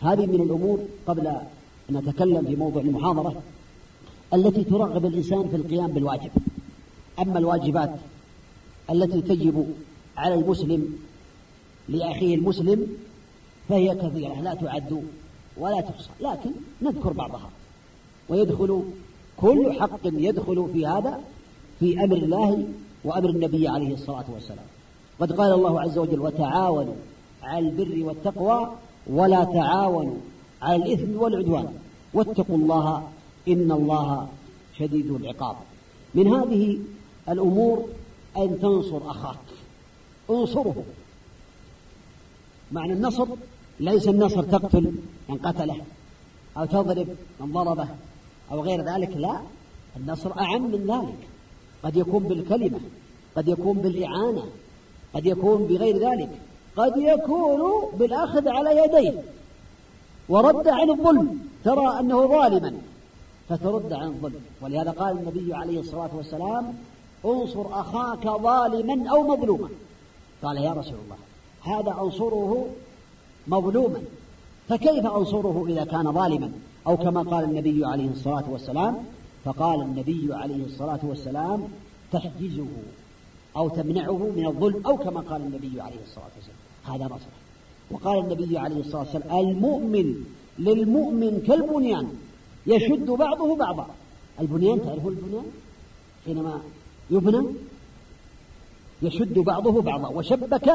[0.00, 3.42] هذه من الأمور قبل أن نتكلم في موضوع المحاضرة
[4.34, 6.30] التي ترغب الإنسان في القيام بالواجب.
[7.18, 7.94] أما الواجبات
[8.90, 9.74] التي تجب
[10.16, 10.98] على المسلم
[11.88, 12.86] لأخيه المسلم
[13.68, 15.02] فهي كثيرة لا تعد
[15.56, 16.50] ولا تحصى لكن
[16.82, 17.50] نذكر بعضها.
[18.28, 18.82] ويدخل
[19.36, 21.20] كل حق يدخل في هذا
[21.80, 22.64] في أمر الله
[23.04, 24.64] وأمر النبي عليه الصلاة والسلام.
[25.20, 26.94] قد قال الله عز وجل وتعاونوا
[27.42, 28.72] على البر والتقوى
[29.06, 30.16] ولا تعاونوا
[30.62, 31.74] على الإثم والعدوان
[32.14, 33.08] واتقوا الله
[33.48, 34.28] إن الله
[34.78, 35.56] شديد العقاب.
[36.14, 36.78] من هذه
[37.28, 37.88] الأمور
[38.36, 39.36] أن تنصر أخاك.
[40.30, 40.82] انصره.
[42.72, 43.26] معنى النصر
[43.80, 44.92] ليس النصر تقتل
[45.28, 45.76] من قتله
[46.56, 47.08] أو تضرب
[47.40, 47.88] من ضربه
[48.52, 49.40] أو غير ذلك لا
[49.96, 51.28] النصر أعم من ذلك.
[51.82, 52.80] قد يكون بالكلمة
[53.36, 54.44] قد يكون بالإعانة
[55.14, 56.30] قد يكون بغير ذلك.
[56.76, 59.22] قد يكون بالأخذ على يديه.
[60.28, 62.72] ورد عن الظلم ترى أنه ظالما
[63.48, 64.40] فترد عن الظلم.
[64.60, 66.74] ولهذا قال النبي عليه الصلاة والسلام
[67.24, 69.68] انصر أخاك ظالما أو مظلوما.
[70.42, 71.16] قال يا رسول الله
[71.60, 72.66] هذا أنصره
[73.48, 74.02] مظلوما.
[74.68, 76.52] فكيف أنصره إذا كان ظالما؟
[76.86, 78.96] أو كما قال النبي عليه الصلاة والسلام
[79.44, 81.68] فقال النبي عليه الصلاة والسلام
[82.12, 82.66] تحجزه
[83.56, 86.58] أو تمنعه من الظلم أو كما قال النبي عليه الصلاة والسلام.
[86.84, 87.26] هذا نصر
[87.90, 90.24] وقال النبي عليه الصلاة والسلام المؤمن
[90.58, 92.08] للمؤمن كالبنيان
[92.66, 93.86] يشد بعضه بعضا.
[94.40, 95.44] البنيان تعرفون البنيان؟
[96.24, 96.60] حينما
[97.10, 97.46] يبنى
[99.02, 100.72] يشد بعضه بعضا وشبك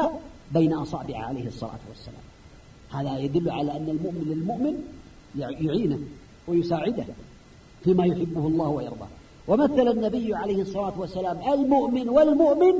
[0.52, 2.33] بين أصابع عليه الصلاة والسلام.
[2.94, 4.74] هذا يدل على أن المؤمن للمؤمن
[5.38, 5.98] يعينه
[6.48, 7.04] ويساعده
[7.84, 9.08] فيما يحبه الله ويرضاه.
[9.48, 12.74] ومثل النبي عليه الصلاة والسلام المؤمن والمؤمن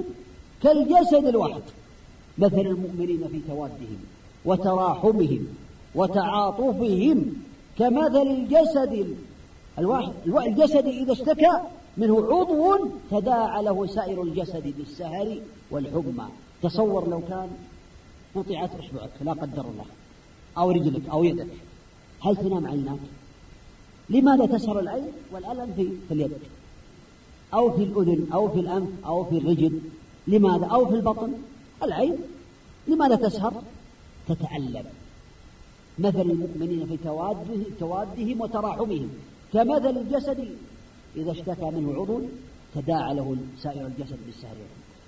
[0.63, 1.63] كالجسد الواحد.
[2.39, 3.99] مثل المؤمنين في توادهم
[4.45, 5.47] وتراحمهم
[5.95, 7.33] وتعاطفهم
[7.79, 9.17] كمثل الجسد
[9.79, 10.13] الواحد.
[10.27, 11.53] الجسد إذا اشتكى
[11.97, 15.39] منه عضو تداعى له سائر الجسد بالسهر
[15.71, 16.27] والحمى.
[16.63, 17.49] تصور لو كان
[18.35, 19.85] قطعت اصبعك لا قدر الله.
[20.59, 21.47] أو رجلك أو يدك.
[22.21, 22.99] هل تنام عيناك
[24.11, 26.33] لماذا تسهر العين والألم في, في اليد
[27.55, 29.81] أو في الأذن أو في الأنف أو في الرجل.
[30.27, 31.33] لماذا؟ أو في البطن؟
[31.83, 32.17] العين.
[32.89, 33.63] لماذا تسهر؟
[34.29, 34.85] تتألم
[35.99, 39.09] مثل المؤمنين في تواده توادهم وتراحمهم.
[39.53, 40.57] كمثل الجسد.
[41.17, 42.21] إذا اشتكى منه عضو
[42.75, 44.57] تداعى له سائر الجسد بالسهر.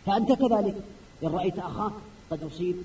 [0.06, 0.76] فأنت كذلك.
[1.22, 1.92] إن رأيت أخاك
[2.30, 2.76] قد أصيب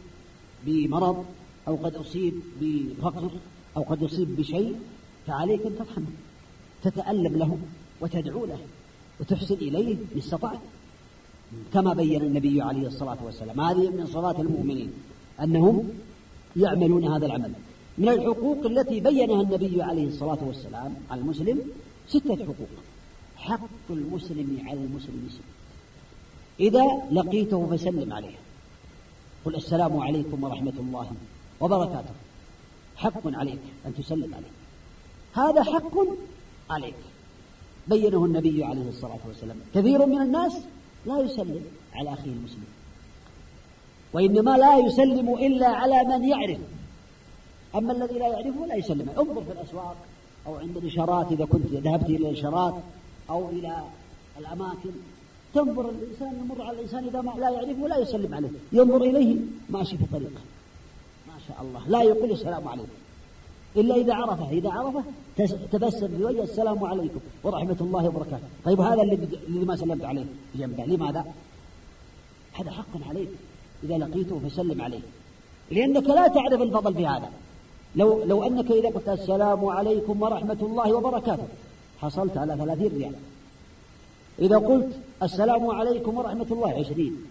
[0.65, 1.25] بمرض
[1.67, 3.29] أو قد أصيب بفقر
[3.77, 4.75] أو قد يصيب بشيء
[5.27, 6.05] فعليك أن ترحمه.
[6.83, 7.57] تتألم له
[8.01, 8.59] وتدعو له
[9.19, 10.59] وتحسن إليه إن استطعت.
[11.73, 14.91] كما بين النبي عليه الصلاة والسلام هذه من صلاة المؤمنين
[15.41, 15.89] أنهم
[16.55, 17.53] يعملون هذا العمل.
[17.97, 21.61] من الحقوق التي بينها النبي عليه الصلاة والسلام على المسلم
[22.07, 22.69] ستة حقوق.
[23.35, 25.29] حق المسلم على المسلم.
[25.31, 25.41] ست
[26.59, 28.35] إذا لقيته فسلم عليه.
[29.45, 31.11] قل السلام عليكم ورحمة الله.
[31.61, 32.13] وبركاته.
[32.95, 34.51] حق عليك أن تسلم عليه.
[35.33, 35.97] هذا حق
[36.69, 36.95] عليك.
[37.87, 39.57] بينه النبي عليه الصلاة والسلام.
[39.75, 40.57] كثير من الناس
[41.05, 42.65] لا يسلم على أخيه المسلم.
[44.13, 46.59] وإنما لا يسلم إلا على من يعرف.
[47.75, 49.95] أما الذي لا يعرفه لا يسلم انظر في الأسواق
[50.47, 52.75] أو عند الإشارات إذا كنت ذهبت إلى الإشارات
[53.29, 53.83] أو إلى
[54.39, 54.91] الأماكن.
[55.53, 58.49] تنظر الإنسان يمر على الإنسان إذا ما لا يعرفه لا يسلم عليه.
[58.71, 59.35] ينظر إليه
[59.69, 60.41] ماشي في طريقه.
[61.61, 61.81] الله.
[61.87, 62.89] لا يقول السلام عليكم.
[63.75, 65.03] إلا إذا عرفه إذا عرفه
[65.71, 68.43] تبسم في وجهه السلام عليكم ورحمة الله وبركاته.
[68.65, 71.25] طيب هذا اللي ما سلمت عليه جنبه لماذا؟
[72.53, 73.29] هذا حق عليك.
[73.83, 74.99] إذا لقيته فسلم عليه.
[75.71, 77.29] لأنك لا تعرف الفضل في هذا.
[77.95, 81.47] لو, لو أنك إذا قلت السلام عليكم ورحمة الله وبركاته
[82.01, 83.13] حصلت على ثلاثين ريال.
[84.39, 87.23] إذا قلت السلام عليكم ورحمة الله عشرين.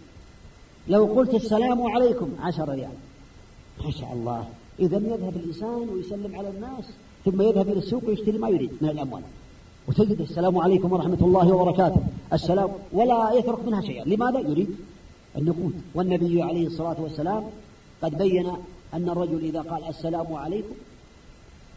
[0.89, 2.93] لو قلت السلام عليكم عشر ريال.
[3.85, 4.49] ما شاء الله.
[4.81, 6.85] إذا يذهب الإنسان ويسلم على الناس
[7.25, 9.23] ثم يذهب إلى السوق ويشتري ما يريد من الأموال.
[9.89, 12.01] وتجد السلام عليكم ورحمة الله وبركاته.
[12.33, 14.05] السلام ولا يترك منها شيئا.
[14.05, 14.77] لماذا؟ يريد
[15.39, 17.45] النقود والنبي عليه الصلاة والسلام
[18.03, 18.53] قد بين
[18.95, 20.75] أن الرجل إذا قال السلام عليكم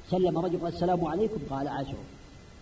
[0.09, 1.95] سلم رجل السلام عليكم قال عشر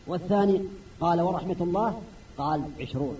[0.08, 0.62] والثاني
[1.02, 2.02] قال ورحمة الله
[2.38, 3.18] قال عشرون.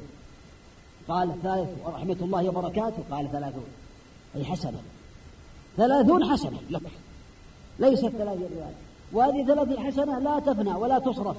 [1.08, 3.70] قال الثالث ورحمة الله وبركاته قال ثلاثون.
[4.36, 4.82] أي حسنة
[5.82, 6.82] ثلاثون حسنة لك.
[7.80, 8.74] ليست ثلاثين ريال.
[9.14, 11.38] وهذه ثلاثين حسنة لا تفنى ولا تصرف.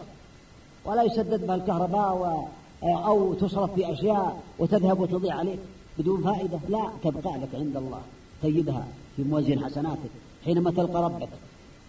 [0.84, 2.48] ولا يسدد بها الكهرباء
[2.84, 5.58] أو تصرف في أشياء وتذهب وتضيع عليك
[5.98, 6.58] بدون فائدة.
[6.68, 8.02] لا تبقى لك عند الله.
[8.42, 10.10] تجدها في موازين حسناتك.
[10.44, 11.28] حينما تلقى ربك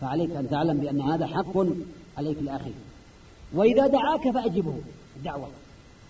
[0.02, 1.58] فعليك أن تعلم بأن هذا حق
[2.18, 2.76] عليك لأخيك.
[3.54, 4.76] وإذا دعاك فأجبه.
[5.24, 5.48] دعوة.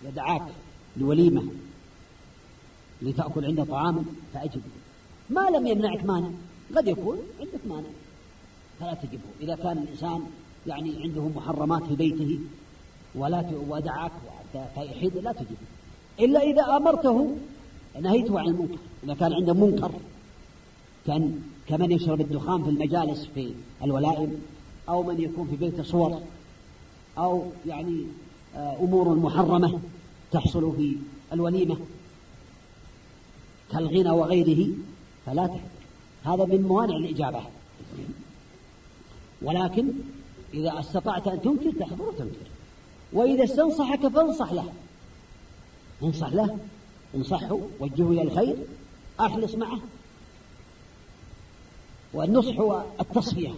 [0.04, 0.42] يدعاك
[0.96, 1.42] لوليمة
[3.02, 4.04] لتأكل عنده طعاما
[4.34, 4.83] فأجبه.
[5.30, 6.28] ما لم يمنعك مانع.
[6.76, 7.88] قد يكون عندك مانع.
[8.80, 9.30] فلا تجبه.
[9.40, 10.20] إذا كان الإنسان
[10.66, 12.38] يعني عنده محرمات في بيته
[13.14, 14.12] ولا ودعاك
[14.74, 15.56] فيحيد لا تجبه.
[16.20, 17.36] إلا إذا أمرته
[18.00, 18.78] نهيته عن المنكر.
[19.04, 19.90] إذا كان عنده منكر
[21.06, 24.42] كان كمن يشرب الدخان في المجالس في الولائم
[24.88, 26.20] أو من يكون في بيته صور
[27.18, 28.04] أو يعني
[28.56, 29.80] آه، أمور محرمة
[30.32, 30.96] تحصل في
[31.32, 31.76] الوليمة
[33.72, 34.68] كالغنى وغيره
[35.26, 35.50] فلا
[36.24, 37.42] هذا من موانع الإجابة.
[39.42, 39.92] ولكن
[40.54, 42.46] إذا استطعت أن تنكر تحضر وتنكر.
[43.12, 44.72] وإذا استنصحك فانصح له.
[46.02, 46.58] انصح له.
[47.14, 47.58] انصحه.
[47.80, 48.56] وجهه إلى الخير.
[49.20, 49.78] أخلص معه.
[52.14, 53.52] والنصح هو التصفية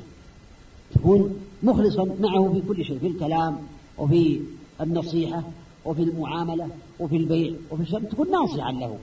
[0.94, 3.58] تكون مخلصا معه في كل شيء في الكلام
[3.98, 4.40] وفي
[4.80, 5.42] النصيحة
[5.84, 6.68] وفي المعاملة
[7.00, 8.00] وفي البيع وفي الشر.
[8.00, 8.98] تكون ناصحا له.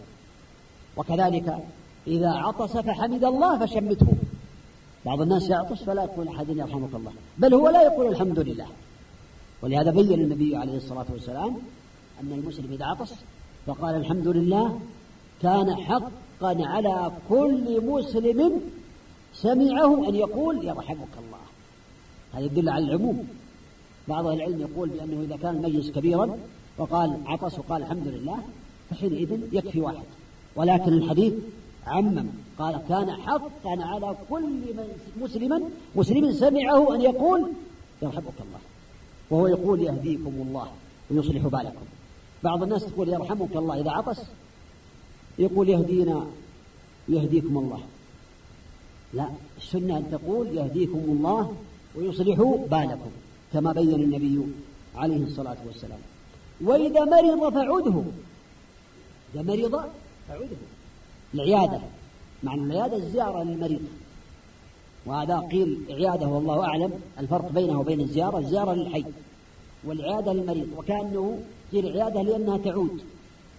[0.98, 1.64] وكذلك
[2.08, 4.08] إذا عطس فحمد الله فشمته.
[5.06, 7.12] بعض الناس يعطس فلا يقول أحد يرحمك الله.
[7.38, 8.68] بل هو لا يقول الحمد لله.
[9.62, 11.58] ولهذا بين النبي عليه الصلاة والسلام
[12.22, 13.14] أن المسلم إذا عطس
[13.66, 14.80] فقال الحمد لله
[15.42, 16.12] كان حقا
[16.42, 18.62] على كل مسلم
[19.34, 21.44] سمعه أن يقول يرحمك الله.
[22.34, 23.28] هذا يدل على العموم.
[24.08, 26.38] بعض العلم يقول بأنه إذا كان المجلس كبيرا
[26.78, 28.38] وقال عطس وقال الحمد لله
[28.90, 30.06] فحينئذ يكفي واحد.
[30.56, 31.34] ولكن الحديث
[31.88, 32.26] عمم.
[32.60, 34.60] قال كان حقا على كل
[35.22, 35.62] مسلما
[35.96, 37.52] مسلم سمعه أن يقول
[38.02, 38.60] يرحمك الله
[39.30, 40.68] وهو يقول يهديكم الله
[41.12, 41.86] ويصلح بالكم.
[42.44, 44.22] بعض الناس تقول يرحمك الله إذا عطس
[45.40, 46.26] يقول يهدينا
[47.10, 47.80] يهديكم الله.
[49.14, 51.56] لا السنة أن تقول يهديكم الله
[51.96, 52.38] ويصلح
[52.72, 53.12] بالكم
[53.54, 54.42] كما بين النبي
[54.96, 56.00] عليه الصلاة والسلام.
[56.62, 58.04] وإذا مرض فعده
[59.36, 59.90] إذا مرض
[60.28, 60.58] فعده.
[61.34, 61.80] العيادة.
[62.44, 63.82] معنى العيادة الزيارة للمريض.
[65.06, 69.06] وهذا قيل عيادة والله أعلم الفرق بينه وبين الزيارة الزيارة للحي
[69.84, 70.68] والعيادة للمريض.
[70.78, 71.40] وكأنه
[71.72, 73.02] قيل عيادة لأنها تعود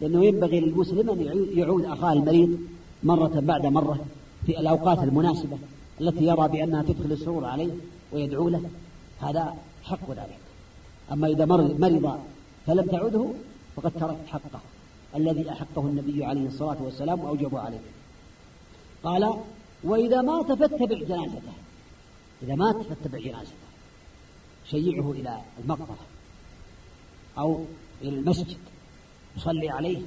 [0.00, 2.58] لأنه ينبغي للمسلم أن يعود أخاه المريض
[3.02, 3.98] مرة بعد مرة
[4.46, 5.58] في الأوقات المناسبة
[6.00, 7.70] التي يرى بأنها تدخل السرور عليه
[8.12, 8.62] ويدعو له.
[9.20, 10.38] هذا حق ذلك.
[11.12, 11.70] أما إذا مرض
[12.66, 13.26] فلم تعده
[13.76, 14.60] فقد تركت حقه.
[15.14, 17.80] الذي أحقه النبي عليه الصلاة والسلام وأوجبه عليه.
[19.04, 19.34] قال
[19.84, 21.52] وإذا مات فاتبع جنازته.
[22.42, 23.54] إذا مات فاتبع جنازته.
[24.70, 25.98] شيعه إلى المقبرة
[27.38, 27.64] أو
[28.02, 28.56] إلى المسجد
[29.38, 30.02] صلي عليه.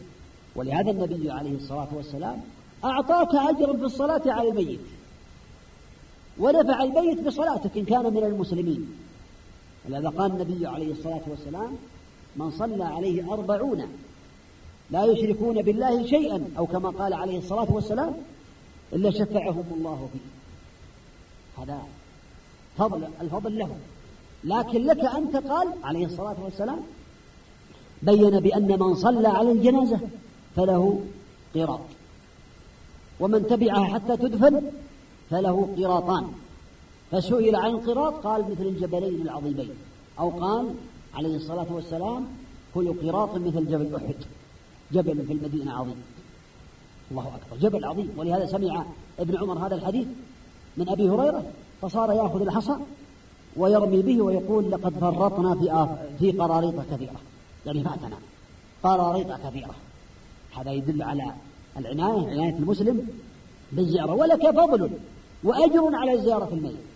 [0.55, 2.41] ولهذا النبي عليه الصلاة والسلام
[2.83, 4.79] أعطاك أجرا في الصلاة على الميت.
[6.37, 8.95] ونفع الميت بصلاتك إن كان من المسلمين.
[9.85, 11.77] ولهذا قال النبي عليه الصلاة والسلام
[12.35, 13.87] من صلى عليه أربعون
[14.91, 18.13] لا يشركون بالله شيئا أو كما قال عليه الصلاة والسلام
[18.93, 20.19] إلا شفعهم الله فيه
[21.63, 21.82] هذا
[22.78, 23.76] فضل الفضل له
[24.43, 26.80] لكن لك أنت قال عليه الصلاة والسلام
[28.02, 30.00] بين بأن من صلى على الجنازة
[30.56, 31.02] فله
[31.56, 31.80] قراط.
[33.19, 34.62] ومن تبعها حتى تدفن
[35.30, 36.32] فله قراطان.
[37.12, 39.69] فسئل عن القراط قال مثل الجبلين العظيمين
[40.19, 40.73] أو قال
[41.13, 42.28] عليه الصلاة والسلام
[42.73, 44.15] كل قراط مثل جبل أحد.
[44.91, 46.04] جبل في المدينة عظيم.
[47.12, 47.69] الله أكبر.
[47.69, 48.12] جبل عظيم.
[48.17, 48.86] ولهذا سمع
[49.19, 50.08] ابن عمر هذا الحديث
[50.78, 51.45] من أبي هريرة
[51.82, 52.76] فصار يأخذ الحصى
[53.56, 57.19] ويرمي به ويقول لقد فرطنا في في قراريط كثيرة
[57.65, 58.17] يعني فاتنا
[58.84, 59.76] قراريط كثيرة
[60.56, 61.34] هذا يدل على
[61.78, 63.08] العناية عناية المسلم
[63.71, 64.13] بالزيارة.
[64.13, 64.89] ولك فضل
[65.43, 66.88] وأجر على زيارة الميت.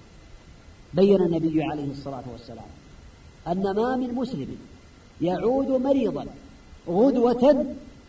[0.94, 2.66] بين النبي عليه الصلاة والسلام
[3.48, 4.58] أن ما من مسلم
[5.22, 6.26] يعود مريضا
[6.88, 7.66] غدوة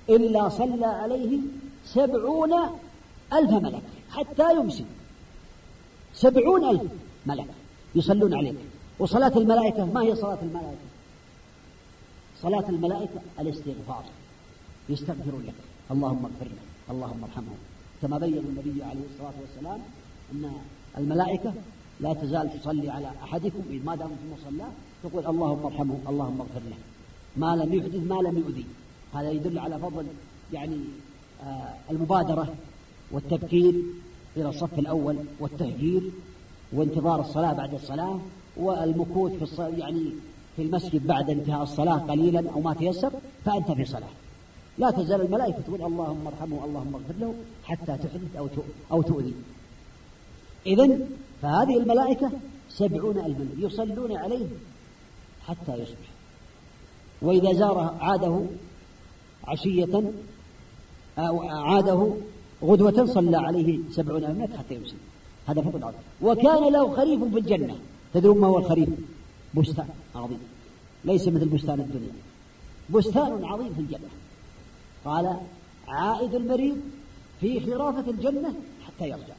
[0.08, 1.38] إلا صلى عليه
[1.84, 2.52] سبعون
[3.32, 4.84] ألف ملك حتى يمسي
[6.14, 6.90] سبعون ألف
[7.26, 7.46] ملك
[7.94, 8.56] يصلون عليك
[8.98, 10.88] وصلاة الملائكة ما هي صلاة الملائكة؟
[12.42, 14.04] صلاة الملائكة الاستغفار.
[14.88, 15.54] يستغفرون لك.
[15.90, 17.56] اللهم اغفر له اللهم ارحمه
[18.02, 19.80] كما بين النبي عليه الصلاة والسلام
[20.32, 20.52] أن
[20.98, 21.52] الملائكة
[22.00, 24.70] لا تزال تصلي على أحدكم ما دام في مصلاه
[25.02, 26.76] تقول اللهم ارحمه اللهم اغفر له
[27.36, 28.64] ما لم يحدث ما لم يؤذي.
[29.14, 30.06] هذا يدل على فضل
[30.52, 30.78] يعني
[31.42, 32.54] آه المبادرة
[33.10, 33.74] والتبكير
[34.36, 36.02] إلى الصف الأول والتهجير
[36.72, 38.18] وانتظار الصلاة بعد الصلاة
[38.56, 40.12] والمكوث في الصلاة يعني
[40.56, 43.12] في المسجد بعد انتهاء الصلاة قليلا أو ما تيسر
[43.44, 44.08] فأنت في صلاة.
[44.78, 48.48] لا تزال الملائكة تقول اللهم ارحمه اللهم اغفر له حتى تحدث أو
[48.92, 49.34] أو تؤذي.
[50.66, 50.98] إذا
[51.42, 52.30] فهذه الملائكة
[52.68, 54.46] سبعون ألفا يصلون عليه
[55.46, 56.11] حتى يصبح.
[57.22, 58.40] وإذا زاره عاده
[59.44, 60.12] عشية
[61.18, 62.14] أو عاده
[62.62, 64.94] غدوة صلى عليه سبعون ألف حتى يمسي
[65.46, 67.76] هذا فضل عظيم وكان له خريف في الجنة.
[68.14, 68.88] تدرون ما هو الخريف؟
[69.54, 70.38] بستان عظيم.
[71.04, 72.12] ليس مثل بستان الدنيا.
[72.90, 74.08] بستان عظيم في الجنة.
[75.04, 75.36] قال
[75.88, 76.76] عائد المريض
[77.40, 78.54] في خرافة الجنة
[78.86, 79.34] حتى يرجع.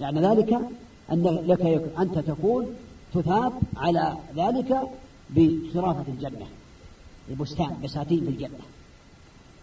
[0.00, 0.52] يعني ذلك
[1.12, 2.66] أن لك أنت تكون
[3.14, 4.80] تثاب على ذلك
[5.30, 6.46] بخرافة الجنة.
[7.30, 8.58] البستان بساتين في الجنة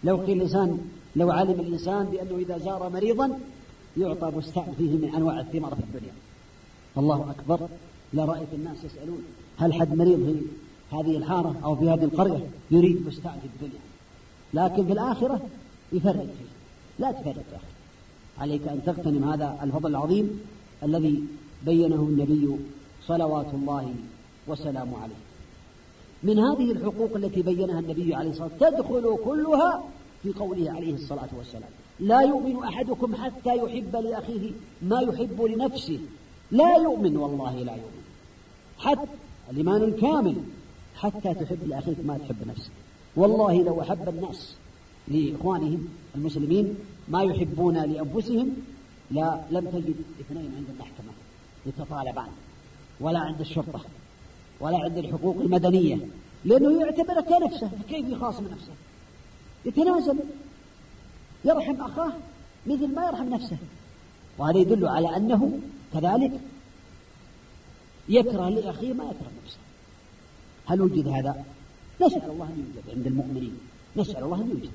[0.03, 0.79] لو قيل الإنسان
[1.15, 3.39] لو علم الإنسان بأنه إذا زار مريضا
[3.97, 6.13] يعطى بستان فيه من أنواع الثمار في الدنيا.
[6.97, 7.67] الله أكبر.
[8.13, 9.23] لرأيت الناس يسألون
[9.57, 10.41] هل حد مريض في
[10.95, 13.81] هذه الحارة أو في هذه القرية يريد بستان في الدنيا؟
[14.53, 15.41] لكن في الآخرة
[15.93, 16.13] يفرق.
[16.15, 16.45] فيه
[16.99, 17.73] لا تفرق يا أخي.
[18.37, 20.39] عليك أن تغتنم هذا الفضل العظيم
[20.83, 21.23] الذي
[21.65, 22.55] بينه النبي
[23.07, 23.93] صلوات الله
[24.47, 25.15] وسلامه عليه.
[26.23, 28.73] من هذه الحقوق التي بينها النبي عليه الصلاة والسلام.
[28.75, 29.83] تدخل كلها
[30.23, 31.69] في قوله عليه الصلاة والسلام.
[31.99, 34.51] لا يؤمن أحدكم حتى يحب لأخيه
[34.81, 35.99] ما يحب لنفسه.
[36.51, 38.03] لا يؤمن والله لا يؤمن.
[38.77, 39.07] حتى
[39.51, 40.35] الإيمان الكامل
[40.95, 42.71] حتى تحب لأخيك ما تحب نفسك.
[43.15, 44.55] والله لو أحب الناس
[45.07, 46.75] لإخوانهم المسلمين
[47.07, 48.55] ما يحبون لأنفسهم
[49.11, 51.13] لا لم تجد اثنين عند المحكمة
[51.65, 52.27] يتطالبان
[52.99, 53.79] ولا عند الشرطة.
[54.63, 55.97] ولا عند الحقوق المدنية.
[56.45, 58.73] لأنه يعتبر كنفسه فكيف يخاصم نفسه؟
[59.65, 60.19] يتنازل.
[61.45, 62.13] يرحم أخاه
[62.67, 63.57] مثل ما يرحم نفسه.
[64.37, 65.59] وهذا يدل على أنه
[65.93, 66.31] كذلك
[68.09, 69.57] يكره لأخيه ما يكره نفسه.
[70.65, 71.43] هل وجد هذا؟
[72.01, 73.57] نسأل الله أن يوجد عند المؤمنين.
[73.97, 74.71] نسأل الله أن يوجد.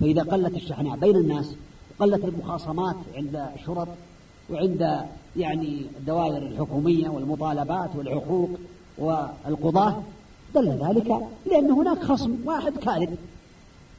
[0.00, 1.54] فإذا قلت الشحناء بين الناس
[1.98, 3.88] قلت المخاصمات عند الشرط
[4.50, 8.50] وعند يعني الدوائر الحكومية والمطالبات والحقوق
[8.98, 10.02] والقضاة
[10.54, 13.16] دل ذلك لأن هناك خصم واحد كاذب.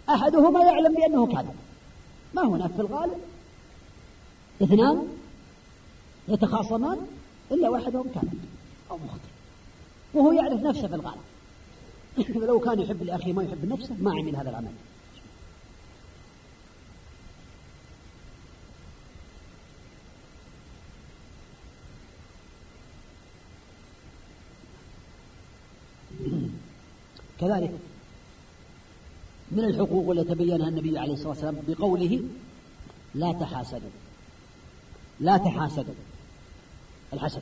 [0.10, 1.56] أحدهما يعلم بأنه كاذب.
[2.34, 3.18] ما هناك في الغالب؟
[4.62, 5.08] اثنان
[6.28, 6.98] يتخاصمان
[7.52, 8.40] إلا واحدهم كاذب
[8.92, 9.30] أو مخطئ.
[10.14, 11.22] وهو يعرف نفسه في الغالب.
[12.48, 14.72] لو كان يحب لأخيه ما يحب نفسه ما عمل هذا العمل.
[27.40, 27.72] كذلك
[29.52, 32.22] من الحقوق التي بينها النبي عليه الصلاة والسلام بقوله
[33.16, 33.90] لا تحاسدوا.
[35.20, 35.94] لا تحاسدوا.
[37.14, 37.42] الحسد.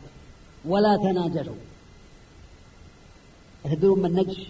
[0.66, 1.56] ولا تناجشوا
[3.64, 4.48] تدرون من نجش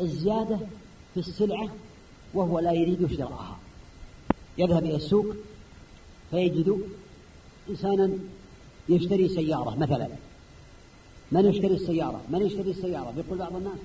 [0.00, 0.58] الزيادة
[1.14, 1.68] في السلعة
[2.34, 3.58] وهو لا يريد شراءها.
[4.58, 5.26] يذهب إلى السوق
[6.30, 6.82] فيجد
[7.70, 8.10] إنسانا
[8.88, 10.08] يشتري سيارة مثلا.
[11.32, 13.78] من يشتري السيارة؟ من يشتري السيارة؟ بيقول بعض الناس.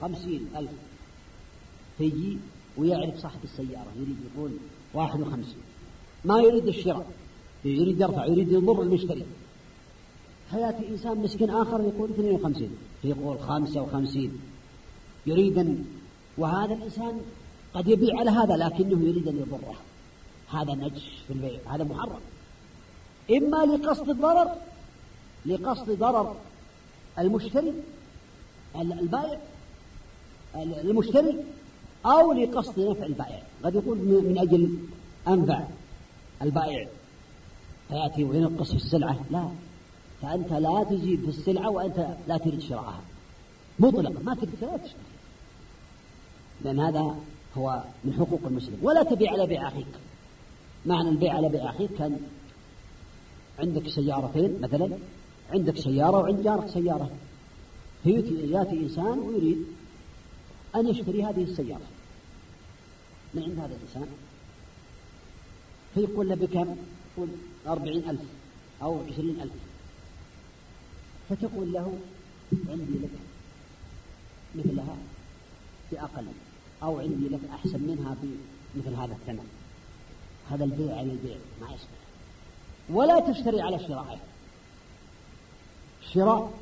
[0.00, 0.70] خمسين ألف.
[1.98, 2.38] فيجي
[2.76, 4.50] ويعرف صاحب السيارة يريد يقول
[4.94, 5.62] واحد وخمسين.
[6.24, 7.06] ما يريد الشراء.
[7.64, 9.24] يريد يرفع يريد يضر المشتري.
[10.50, 14.40] فيأتي إنسان مسكين آخر يقول 52 فيقول 55
[15.26, 15.84] يريد أن
[16.38, 17.20] وهذا الإنسان
[17.74, 19.74] قد يبيع على هذا لكنه يريد أن يضره.
[20.48, 22.20] هذا نجش في البيع هذا محرم.
[23.30, 24.50] إما لقصد الضرر
[25.46, 26.36] لقصد ضرر
[27.18, 27.72] المشتري
[28.76, 29.40] البائع
[30.62, 31.44] المشتري
[32.06, 33.42] أو لقصد نفع البائع.
[33.64, 34.78] قد يقول من أجل
[35.28, 35.64] أنفع
[36.42, 36.88] البائع.
[37.88, 39.48] فيأتي وينقص في السلعة؟ لا.
[40.22, 43.00] فأنت لا تزيد في السلعة وأنت لا تريد شراءها.
[43.78, 45.02] مطلقا ما تريد لا تشتري.
[46.64, 47.16] لأن هذا
[47.56, 48.78] هو من حقوق المسلم.
[48.82, 49.86] ولا تبيع على بيع أخيك.
[50.86, 52.16] معنى البيع على بيع أخيك كان
[53.58, 54.90] عندك سيارتين مثلا؟
[55.52, 57.10] عندك سيارة وعند جارك سيارة.
[58.04, 59.64] فيأتي يأتي إنسان ويريد
[60.78, 61.86] أن يشتري هذه السيارة.
[63.34, 64.06] من عند هذا الإنسان؟
[65.94, 66.76] فيقول له بكم؟
[67.16, 67.28] يقول
[67.66, 68.20] أربعين ألف
[68.82, 69.52] أو عشرين ألف.
[71.28, 71.98] فتقول له
[72.68, 73.10] عندي لك
[74.54, 74.96] مثلها
[75.92, 76.26] بأقل
[76.82, 79.48] أو عندي لك أحسن منها بمثل هذا الثمن.
[80.50, 82.08] هذا البيع على البيع ما يصلح.
[82.90, 84.18] ولا تشتري على شرائه
[86.14, 86.52] شراء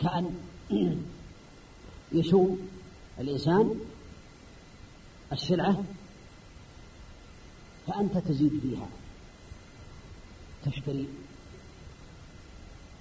[0.00, 0.34] كأن
[2.14, 2.58] يشوم
[3.20, 3.74] الإنسان
[5.32, 5.82] السلعة
[7.86, 8.88] فأنت تزيد فيها
[10.64, 11.06] تشتري.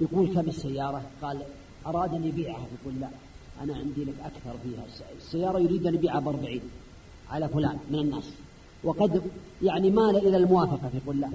[0.01, 1.43] يقول كم السيارة؟ قال
[1.85, 3.09] أراد أن يبيعها يقول لا
[3.61, 4.85] أنا عندي لك أكثر فيها.
[5.17, 6.61] السيارة يريد أن يبيعها بأربعين
[7.29, 8.29] على فلان من الناس.
[8.83, 9.21] وقد
[9.61, 10.91] يعني مال إلى الموافقة.
[11.03, 11.29] يقول لا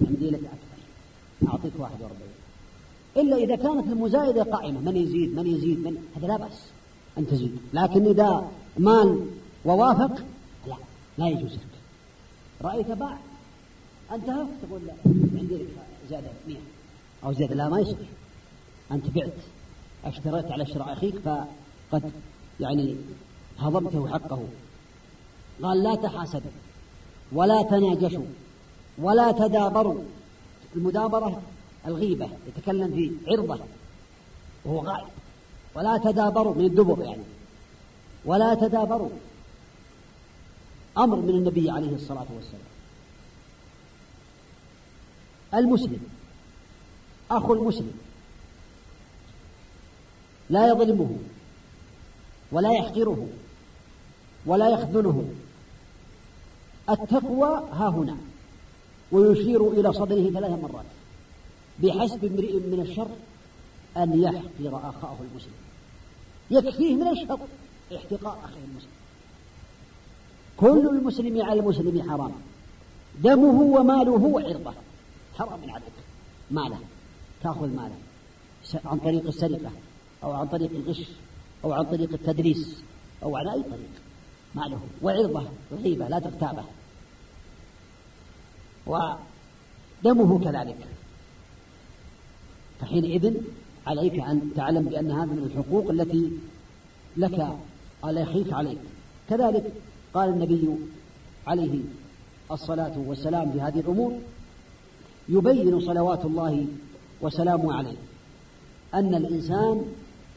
[0.00, 1.48] عندي لك أكثر.
[1.48, 2.36] أعطيك واحد وأربعين.
[3.16, 4.80] إلا إذا كانت المزايدة قائمة.
[4.80, 6.70] من يزيد؟ من يزيد؟ من هذا لا بأس.
[7.18, 9.26] أن تزيد لكن إذا مال
[9.64, 10.24] ووافق
[10.66, 10.76] لا
[11.18, 11.60] لا يجوز لك.
[12.62, 13.18] رأيت باع.
[14.12, 14.92] انتهى تقول لا
[15.38, 15.68] عندي لك
[16.08, 16.56] زيادة 100
[17.24, 18.08] أو زيادة لا ما يصلح
[18.92, 19.32] أنت بعت
[20.04, 21.14] اشتريت على شراء أخيك
[21.90, 22.12] فقد
[22.60, 22.96] يعني
[23.58, 24.42] هضمته حقه.
[25.62, 26.50] قال لا تحاسدوا
[27.32, 28.24] ولا تناجشوا
[28.98, 30.02] ولا تدابروا.
[30.76, 31.42] المدابرة
[31.86, 33.58] الغيبة يتكلم في عرضة
[34.64, 35.08] وهو غائب.
[35.76, 37.22] ولا تدابروا من الدبر يعني.
[38.24, 39.10] ولا تدابروا.
[40.98, 42.62] أمر من النبي عليه الصلاة والسلام.
[45.54, 46.00] المسلم
[47.30, 47.92] أخو المسلم
[50.50, 51.16] لا يظلمه
[52.52, 53.28] ولا يحقره
[54.46, 55.28] ولا يخذله.
[56.90, 58.16] التقوى ها هنا
[59.12, 60.84] ويشير إلى صدره ثلاث مرات.
[61.78, 63.08] بحسب امرئ من الشر
[63.96, 65.65] أن يحقر أخاه المسلم.
[66.50, 67.38] يكفيه من الشر.
[67.96, 68.90] احتقار أخيه المسلم.
[70.56, 72.32] كل المسلم على المسلم حرام.
[73.18, 74.72] دمه وماله وعرضه
[75.38, 75.92] حرام عليك.
[76.50, 76.78] ماله.
[77.42, 77.96] تأخذ ماله.
[78.84, 79.70] عن طريق السرقة
[80.24, 81.02] أو عن طريق الغش
[81.64, 82.82] أو عن طريق التدريس
[83.22, 83.90] أو على أي طريق.
[84.54, 84.80] ماله.
[85.02, 85.48] وعرضة.
[85.72, 86.64] غيبة لا تغتابه
[88.86, 90.86] ودمه كذلك.
[92.80, 93.34] فحينئذ
[93.86, 96.30] عليك أن تعلم بأن هذا من الحقوق التي
[97.16, 97.56] لك
[98.04, 98.78] على أخيك عليك.
[99.30, 99.72] كذلك
[100.14, 100.68] قال النبي
[101.46, 101.80] عليه
[102.50, 104.18] الصلاة والسلام في هذه الأمور
[105.28, 106.66] يبين صلوات الله
[107.20, 107.96] وسلامه عليه
[108.94, 109.82] أن الإنسان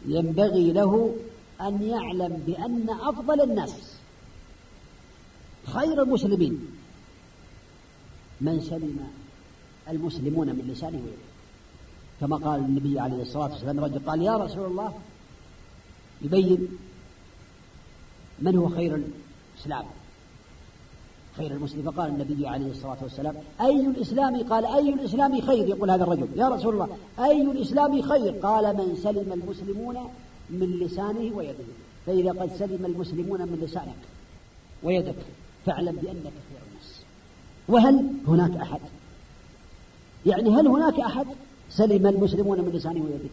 [0.06, 1.16] ينبغي له
[1.62, 4.00] أن يعلم بأن أفضل الناس
[5.66, 6.68] خير المسلمين
[8.42, 9.08] من سلم
[9.90, 11.29] المسلمون من لسانه ويده.
[12.22, 14.94] كما قال النبي عليه الصلاة والسلام رجل قال يا رسول الله
[16.22, 16.68] يبين
[18.40, 19.02] من هو خير
[19.56, 19.86] الإسلام.
[21.38, 21.92] خير المسلم.
[21.92, 26.28] فقال النبي عليه الصلاة والسلام أي الإسلام؟ قال أي الإسلام خير؟ يقول هذا الرجل.
[26.36, 29.96] يا رسول الله أي الإسلام خير؟ قال من سلم المسلمون
[30.50, 31.66] من لسانه ويده.
[32.06, 33.96] فإذا قد سلم المسلمون من لسانك
[34.84, 35.16] ويدك
[35.66, 37.02] فاعلم بأنك خير الناس.
[37.68, 38.80] وهل هناك أحد؟
[40.26, 41.28] يعني هل هناك أحد؟
[41.70, 43.30] سلم المسلمون من لسانه ويده.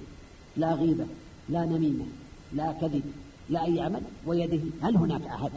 [0.57, 1.07] لا غيبة
[1.49, 2.05] لا نميمة
[2.53, 3.03] لا كذب
[3.51, 4.61] لا أي عمل ويده.
[4.83, 5.51] هل هناك أحد؟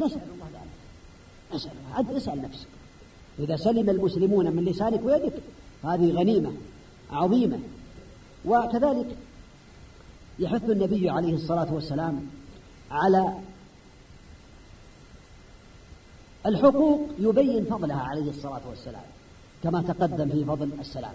[0.00, 0.76] نسأل الله ذلك
[1.52, 2.66] اسأل أنت اسأل نفسك.
[3.38, 5.32] إذا سلم المسلمون من لسانك ويدك
[5.84, 6.52] هذه غنيمة
[7.10, 7.58] عظيمة.
[8.44, 9.16] وكذلك
[10.38, 12.26] يحث النبي عليه الصلاة والسلام
[12.90, 13.34] على
[16.46, 19.04] الحقوق يبين فضلها عليه الصلاة والسلام
[19.62, 21.14] كما تقدم في فضل السلام.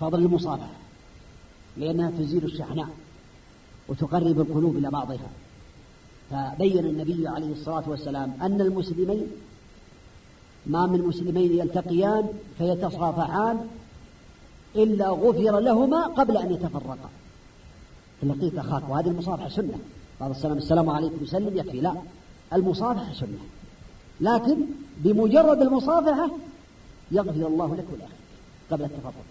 [0.00, 0.70] فضل المصافحة
[1.76, 2.88] لأنها تزيل الشحناء
[3.88, 5.28] وتقرب القلوب إلى بعضها.
[6.30, 9.26] فبين النبي عليه الصلاة والسلام أن المسلمين
[10.66, 12.28] ما من مسلمين يلتقيان
[12.58, 13.68] فيتصافحان
[14.76, 17.10] إلا غفر لهما قبل أن يتفرقا.
[18.22, 19.78] لقيت أخاك وهذه المصافحة سنة.
[20.20, 21.80] بعض السلام السلام عليكم يسلم يكفي.
[21.80, 21.94] لا
[22.52, 23.38] المصافحة سنة.
[24.20, 24.56] لكن
[24.98, 26.30] بمجرد المصافحة
[27.10, 28.16] يغفر الله لك ولأخيك
[28.70, 29.24] قبل التفرق.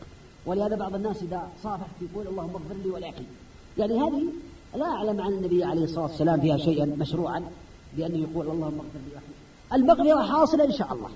[0.46, 3.26] ولهذا بعض الناس إذا صافح يقول اللهم اغفر لي ولأخي.
[3.78, 4.24] يعني هذه
[4.76, 7.44] لا أعلم عن النبي عليه الصلاة والسلام فيها شيئا مشروعا
[7.98, 9.34] بأنه يقول اللهم اغفر لي ولأخي.
[9.74, 11.10] المغفرة حاصلة إن شاء الله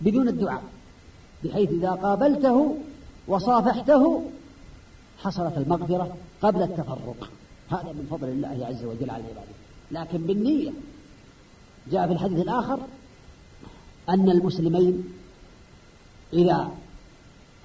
[0.00, 0.62] بدون الدعاء
[1.44, 2.76] بحيث إذا قابلته
[3.28, 4.22] وصافحته
[5.18, 7.30] حصلت المغفرة قبل التفرق.
[7.70, 9.54] هذا من فضل الله عز وجل على عباده
[9.90, 10.70] لكن بالنية
[11.92, 12.78] جاء في الحديث الآخر
[14.08, 15.04] أن المسلمين
[16.32, 16.70] إذا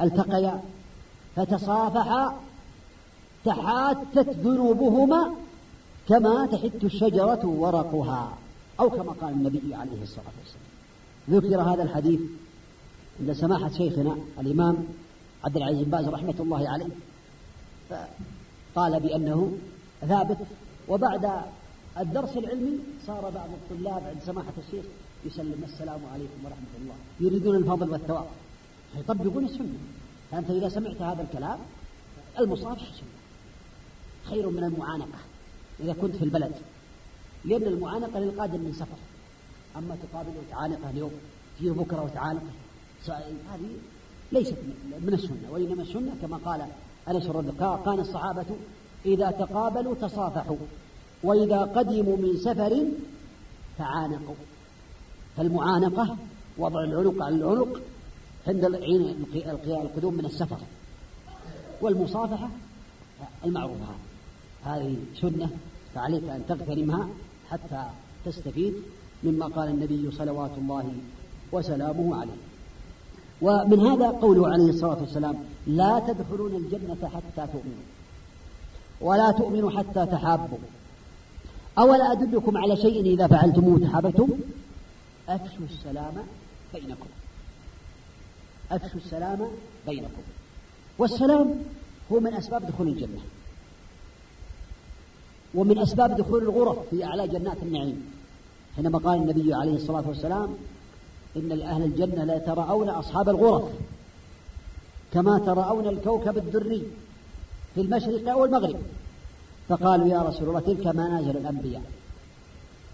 [0.02, 0.62] التقيا
[1.40, 2.40] فتصافحا
[3.46, 5.32] تحاتت ذنوبهما
[6.08, 8.38] كما تحت الشجرة ورقها
[8.80, 10.70] أو كما قال النبي عليه الصلاة والسلام.
[11.30, 12.20] ذكر هذا الحديث
[13.20, 14.78] عند سماحة شيخنا الإمام
[15.44, 16.90] عبد العزيز بن باز رحمة الله عليه.
[18.76, 19.52] قال بأنه
[20.02, 20.38] ثابت
[20.88, 21.32] وبعد
[22.00, 24.86] الدرس العلمي صار بعض الطلاب عند سماحة الشيخ
[25.26, 26.96] يسلم السلام عليكم ورحمة الله.
[27.20, 28.26] يريدون الفضل والثواب.
[28.94, 29.80] فيطبقون السنة.
[30.32, 31.60] فأنت إذا سمعت هذا الكلام
[32.40, 33.10] المصافحة سنة
[34.24, 35.20] خير من المعانقة
[35.80, 36.52] إذا كنت في البلد.
[37.46, 38.98] لأن المعانقة للقادم من سفر.
[39.78, 41.12] أما تقابله وتعانقه اليوم
[41.60, 42.52] تجيه بكرة وتعانقه
[43.52, 43.70] هذه
[44.32, 44.56] ليست
[45.02, 46.66] من السنة وإنما السنة كما قال
[47.08, 47.52] أنس رضي
[47.86, 48.46] كان الصحابة
[49.06, 50.58] إذا تقابلوا تصافحوا
[51.24, 52.88] وإذا قدموا من سفر
[53.78, 54.36] تعانقوا
[55.38, 56.18] فالمعانقة
[56.58, 57.82] وضع العنق على العنق
[58.50, 58.66] عند
[59.66, 60.58] القدوم من السفر.
[61.82, 62.50] والمصافحة
[63.46, 63.86] المعروفة.
[64.64, 65.50] هذه سنة
[65.96, 67.08] فعليك أن تغتنمها
[67.50, 67.84] حتى
[68.26, 68.74] تستفيد
[69.24, 70.94] مما قال النبي صلوات الله
[71.52, 72.40] وسلامه عليه.
[73.42, 75.36] ومن هذا قوله عليه الصلاة والسلام
[75.68, 77.88] لا تدخلون الجنة حتى تؤمنوا
[79.02, 80.58] ولا تؤمنوا حتى تحابوا.
[81.78, 84.30] أولا أدلكم على شيء إذا فعلتموه تحاببتم
[85.30, 86.14] أفشوا السلام
[86.74, 87.06] بينكم.
[88.72, 89.48] أفشوا السلام
[89.88, 90.22] بينكم.
[90.98, 91.64] والسلام
[92.12, 93.22] هو من أسباب دخول الجنة.
[95.56, 98.12] ومن أسباب دخول الغرف في أعلى جنات النعيم.
[98.76, 100.56] حينما قال النبي عليه الصلاة والسلام
[101.38, 103.72] إن لأهل الجنة لا يتراءون أصحاب الغرف
[105.14, 106.84] كما تراءون الكوكب الدري
[107.76, 108.80] في المشرق والمغرب
[109.70, 111.84] فقالوا يا رسول الله تلك منازل الأنبياء.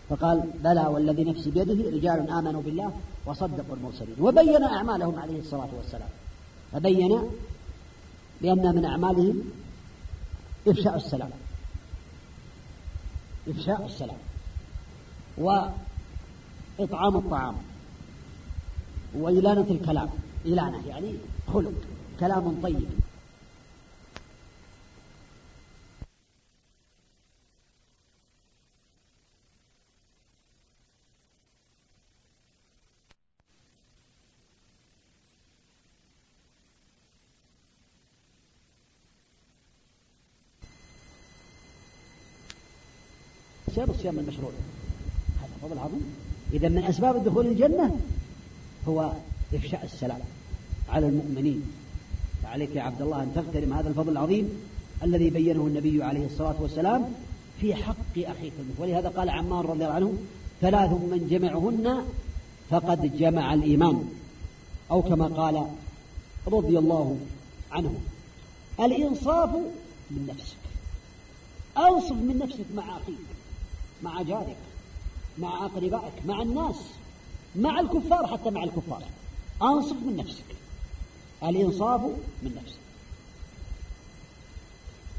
[0.10, 2.94] فقال بلى والذي نفسي بيده رجال آمنوا بالله
[3.26, 4.16] وصدقوا المرسلين.
[4.20, 6.10] وبين أعمالهم عليه الصلاة والسلام.
[6.72, 7.22] فبين
[8.42, 9.42] بأن من أعمالهم
[10.68, 11.30] إفشاء السلام.
[13.48, 14.18] إفشاء السلام.
[15.38, 17.56] وإطعام الطعام.
[19.16, 20.10] وإلانة الكلام.
[20.46, 21.14] إلانة يعني
[21.54, 21.74] خلق.
[22.20, 23.05] كلام طيب.
[44.06, 44.52] الصيام المشروع
[45.42, 46.16] هذا فضل عظيم
[46.54, 47.98] إذا من أسباب دخول الجنة
[48.88, 49.12] هو
[49.54, 50.20] إفشاء السلام
[50.90, 51.64] على المؤمنين.
[52.44, 54.50] فعليك يا عبد الله أن تغتنم هذا الفضل العظيم
[55.04, 57.14] الذي بينه النبي عليه الصلاة والسلام
[57.62, 60.14] في حق أخيك ولهذا قال عمار رضي الله عنه
[60.62, 62.06] ثلاث من جمعهن
[62.70, 64.10] فقد جمع الإيمان.
[64.92, 65.68] أو كما قال
[66.48, 67.18] رضي الله
[67.72, 67.94] عنه
[68.80, 69.50] الإنصاف
[70.12, 70.58] من نفسك.
[71.78, 73.35] أنصف من نفسك مع أخيك.
[74.04, 74.58] مع جارك
[75.38, 76.76] مع أقربائك مع الناس
[77.56, 79.04] مع الكفار حتى مع الكفار.
[79.62, 80.56] أنصف من نفسك.
[81.44, 82.02] الإنصاف
[82.44, 82.80] من نفسك.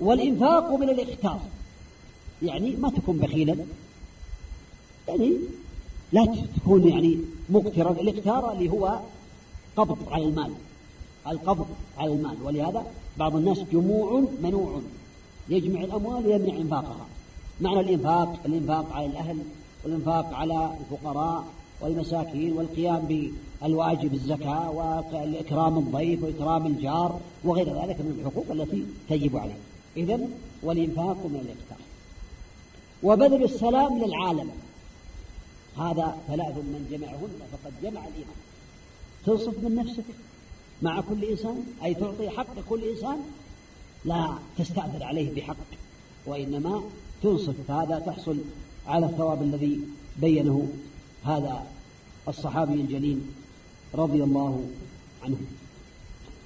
[0.00, 1.40] والإنفاق من الإختار.
[2.42, 3.56] يعني ما تكون بخيلا.
[5.08, 5.32] يعني
[6.12, 7.18] لا تكون يعني
[7.48, 7.90] مقترا.
[7.90, 9.00] الإختار اللي هو
[9.76, 10.54] قبض على المال.
[11.26, 11.66] القبض
[11.98, 12.36] على المال.
[12.42, 14.80] ولهذا بعض الناس جموع منوع.
[15.48, 17.06] يجمع الأموال ويمنع إنفاقها.
[17.60, 19.38] معنى الإنفاق الإنفاق على الأهل
[19.84, 21.44] والإنفاق على الفقراء
[21.80, 23.30] والمساكين والقيام
[23.62, 29.58] بالواجب الزكاة وإكرام الضيف وإكرام الجار وغير ذلك من الحقوق التي تجب عليه.
[29.96, 30.30] إذن
[30.62, 31.78] والإنفاق من الإفطار.
[33.02, 34.50] وبذل السلام للعالم
[35.78, 38.36] هذا ثلاث من جمعهن فقد جمع الإيمان.
[39.26, 40.04] تنصف من نفسك
[40.82, 43.18] مع كل إنسان أي تعطي حق كل إنسان
[44.04, 45.56] لا تستأثر عليه بحق
[46.26, 46.82] وإنما
[47.22, 48.36] تنصف هذا تحصل
[48.86, 49.80] على الثواب الذي
[50.20, 50.68] بينه
[51.24, 51.66] هذا
[52.28, 53.20] الصحابي الجليل
[53.94, 54.64] رضي الله
[55.24, 55.36] عنه.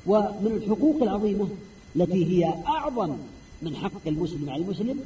[0.07, 1.49] ومن الحقوق العظيمة
[1.97, 3.17] التي هي أعظم
[3.63, 5.01] من حق المسلم على المسلم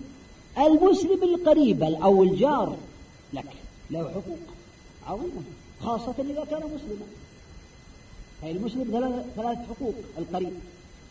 [0.59, 2.77] المسلم القريب أو الجار
[3.33, 3.53] لك
[3.91, 4.39] له حقوق
[5.07, 5.43] عظيمة
[5.81, 7.07] خاصة إذا كان مسلما.
[8.43, 10.53] فالمسلم المسلم ثلاث حقوق القريب.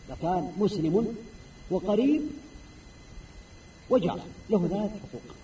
[0.08, 1.14] إذا كان مسلم
[1.70, 2.22] وقريب
[3.90, 4.20] وجار
[4.50, 5.36] له ثلاث حقوق.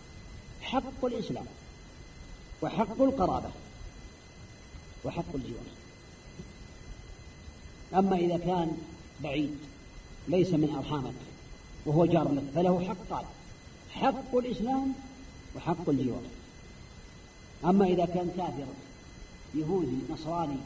[0.62, 1.46] حق الإسلام
[2.62, 3.50] وحق القرابة
[5.04, 5.64] وحق الجوار.
[7.94, 8.76] أما إذا كان
[9.22, 9.58] بعيد
[10.28, 11.14] ليس من أرحامك
[11.86, 13.24] وهو جار لك فله حقان
[13.90, 14.92] حق الإسلام
[15.56, 16.22] وحق الجوار.
[17.64, 18.66] أما إذا كان كافر
[19.54, 20.56] يهودي نصراني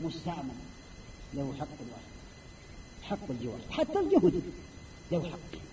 [0.00, 0.54] مستعمل
[1.34, 2.12] له حق واحد
[3.02, 3.58] حق الجوار.
[3.70, 4.40] حتى اليهودي
[5.12, 5.71] له حق.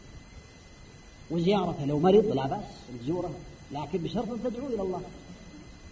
[1.31, 2.63] وزيارته لو مرض لا بأس
[2.99, 3.29] الزورة
[3.71, 5.01] لكن بشرط أن تدعو إلى الله.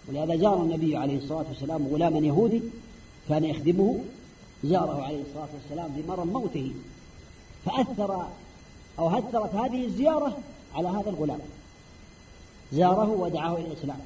[0.08, 2.62] ولهذا زار النبي عليه الصلاة والسلام غلاما يهودي
[3.30, 4.00] كان يخدمه
[4.64, 6.72] زاره عليه الصلاة والسلام في مرض موته.
[7.66, 8.28] فأثر
[9.00, 10.38] أو هثرت هذه الزيارة
[10.76, 11.40] على هذا الغلام.
[12.72, 14.00] زاره ودعاه إلى الإسلام.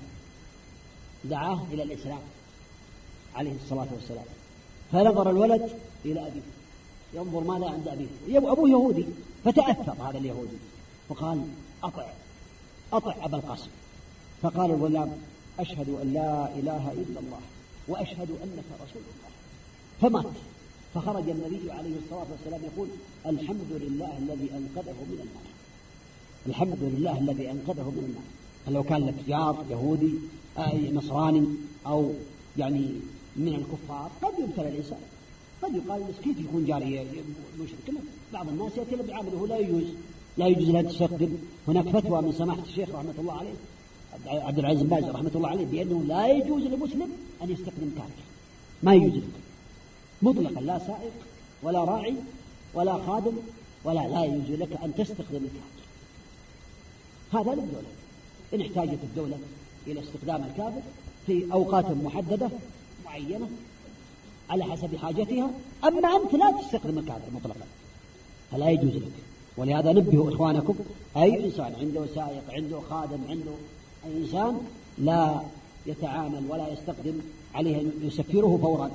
[1.24, 2.20] دعاه إلى الإسلام
[3.36, 4.26] عليه الصلاة والسلام.
[4.92, 5.70] فنظر الولد
[6.06, 6.42] إلى أبيه.
[7.14, 9.06] ينظر ماذا عند أبيه؟ أبوه يهودي.
[9.46, 10.58] فتأثر هذا اليهودي.
[11.12, 11.41] فقال
[11.84, 12.05] أطع
[12.93, 13.70] أطع أبا القاسم.
[14.41, 15.12] فقال الغلام
[15.59, 17.41] أشهد أن لا إله إلا الله
[17.88, 19.32] وأشهد أنك رسول الله.
[20.01, 20.34] فمات.
[20.93, 22.88] فخرج النبي عليه الصلاة والسلام يقول
[23.26, 25.47] الحمد لله الذي أنقذه من النار.
[26.47, 28.76] الحمد لله الذي أنقذه من النار.
[28.76, 30.14] لو كان لك جار يهودي
[30.57, 31.47] أي نصراني
[31.88, 32.14] أو
[32.57, 32.91] يعني
[33.36, 35.01] من الكفار قد يبتلى الإنسان.
[35.64, 37.07] قد يقال كيف يكون جاري
[37.59, 38.01] مشرك.
[38.34, 39.84] بعض الناس يأتي بعمله لا يجوز.
[40.42, 41.38] لا يجوز له تستخدم
[41.68, 43.54] هناك فتوى من سماحة الشيخ رحمة الله عليه
[44.26, 47.10] عبد العزيز باز رحمة الله عليه بأنه لا يجوز للمسلم
[47.44, 48.24] أن يستخدم كافر
[48.84, 49.42] ما يجوز له
[50.22, 51.12] مطلقا لا سائق
[51.64, 52.14] ولا راعي
[52.74, 53.34] ولا خادم
[53.84, 55.82] ولا لا يجوز لك أن تستخدم الكافر
[57.34, 57.92] هذا للدولة.
[58.54, 59.38] إن احتاجت الدولة
[59.88, 60.82] إلى استخدام الكافر
[61.26, 62.50] في أوقات محددة
[63.06, 63.50] معينة
[64.50, 65.52] على حسب حاجتها
[65.84, 67.66] أما أنت لا تستخدم الكافر مطلقا.
[68.52, 69.12] فلا يجوز لك.
[69.58, 70.76] ولهذا نبهوا إخوانكم
[71.18, 73.52] أي إنسان عنده سائق عنده خادم عنده
[74.06, 74.58] أي إنسان
[74.97, 75.41] لا
[75.86, 77.14] يتعامل ولا يستخدم
[77.54, 78.91] عليه أن يسفره فورا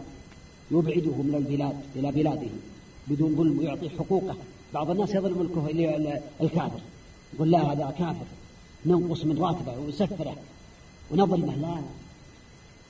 [0.71, 2.51] يبعده من البلاد إلى بلاده
[3.09, 4.37] بدون ظلم ويعطيه حقوقه.
[4.75, 5.41] بعض الناس يظلم
[6.41, 6.81] الكافر
[7.35, 8.27] يقول لا هذا كافر
[8.87, 10.37] ننقص من راتبه ونسفره
[11.11, 11.57] ونظلمه.
[11.57, 11.83] لا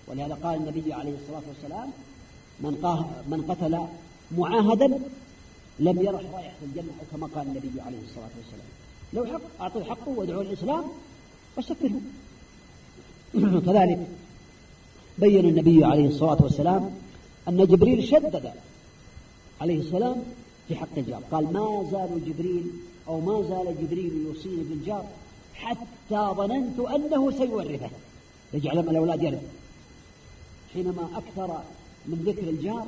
[0.08, 1.90] ولهذا قال النبي عليه الصلاة والسلام
[2.60, 2.72] من,
[3.28, 3.78] من قتل
[4.38, 4.98] معاهدا
[5.78, 8.68] لم يرح رائحة الجنة كما قال النبي عليه الصلاة والسلام.
[9.12, 10.84] لو حق أعطوا حقه وادعوا الإسلام
[11.58, 12.00] وسكره
[13.66, 14.06] كذلك
[15.18, 16.90] بين النبي عليه الصلاة والسلام
[17.48, 18.52] أن جبريل شدد
[19.60, 20.22] عليه السلام
[20.68, 21.22] في حق الجار.
[21.30, 22.70] قال ما زال جبريل
[23.08, 25.06] أو ما زال جبريل يوصيني بالجار
[25.54, 27.90] حتى ظننت أنه سيورثه.
[28.54, 29.42] يجعل من الأولاد يرث.
[30.74, 31.62] حينما أكثر
[32.06, 32.86] من ذكر الجار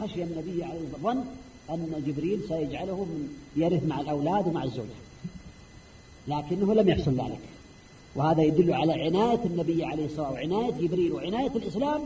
[0.00, 1.24] خشي النبي عليه الصلاة والسلام
[1.70, 4.88] أن جبريل سيجعله من يرث مع الأولاد ومع الزوجة.
[6.28, 7.40] لكنه لم يحصل ذلك.
[8.16, 12.02] وهذا يدل على عناية النبي عليه الصلاة والسلام وعناية جبريل وعناية الإسلام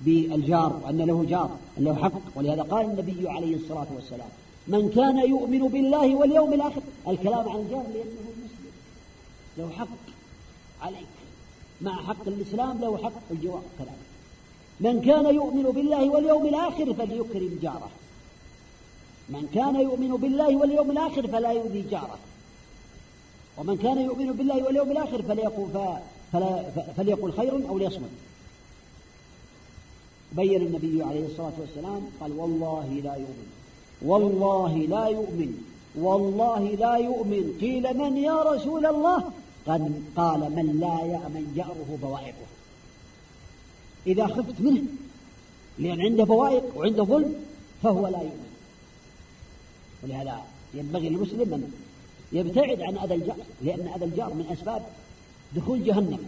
[0.00, 2.20] بالجار وأن له جار أن له حق.
[2.34, 4.28] ولهذا قال النبي عليه الصلاة والسلام
[4.68, 6.82] من كان يؤمن بالله واليوم الآخر.
[7.08, 8.72] الكلام عن الجار لأنه مسلم.
[9.58, 9.86] له حق
[10.82, 11.06] عليك.
[11.82, 13.62] مع حق الإسلام له حق الجوار.
[13.78, 13.90] كذلك.
[14.80, 17.90] من كان يؤمن بالله واليوم الآخر فليكرم جاره.
[19.28, 22.18] من كان يؤمن بالله واليوم الآخر فلا يؤذي جاره.
[23.58, 25.98] ومن كان يؤمن بالله واليوم الآخر فليقل,
[26.32, 26.62] فلا
[26.96, 28.10] فليقل خير أو ليصمت.
[30.32, 33.48] بين النبي عليه الصلاة والسلام قال والله لا يؤمن.
[34.02, 35.52] والله لا يؤمن.
[35.96, 37.58] والله لا يؤمن.
[37.60, 39.24] قيل من يا رسول الله؟
[40.16, 42.46] قال من لا يأمن جاره بوائقه.
[44.06, 44.82] إذا خفت منه
[45.78, 47.34] لأن عنده بوائق وعنده ظلم
[47.82, 48.45] فهو لا يؤمن.
[50.06, 50.44] ولهذا
[50.74, 51.72] ينبغي للمسلم أن
[52.32, 54.82] يبتعد عن أذى الجار لأن أذى الجار من أسباب
[55.56, 56.18] دخول جهنم.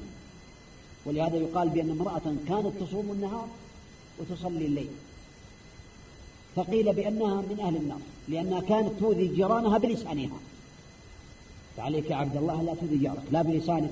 [1.06, 3.48] ولهذا يقال بأن امرأة كانت تصوم النهار
[4.18, 4.88] وتصلي الليل.
[6.56, 10.38] فقيل بأنها من أهل النار لأنها كانت تؤذي جيرانها بلسانها.
[11.76, 13.90] فعليك يا عبد الله لا تؤذي جارك لا بلسانك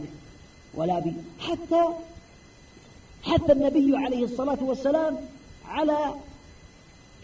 [0.74, 1.84] ولا ب حتى
[3.22, 5.16] حتى النبي عليه الصلاة والسلام
[5.64, 6.14] على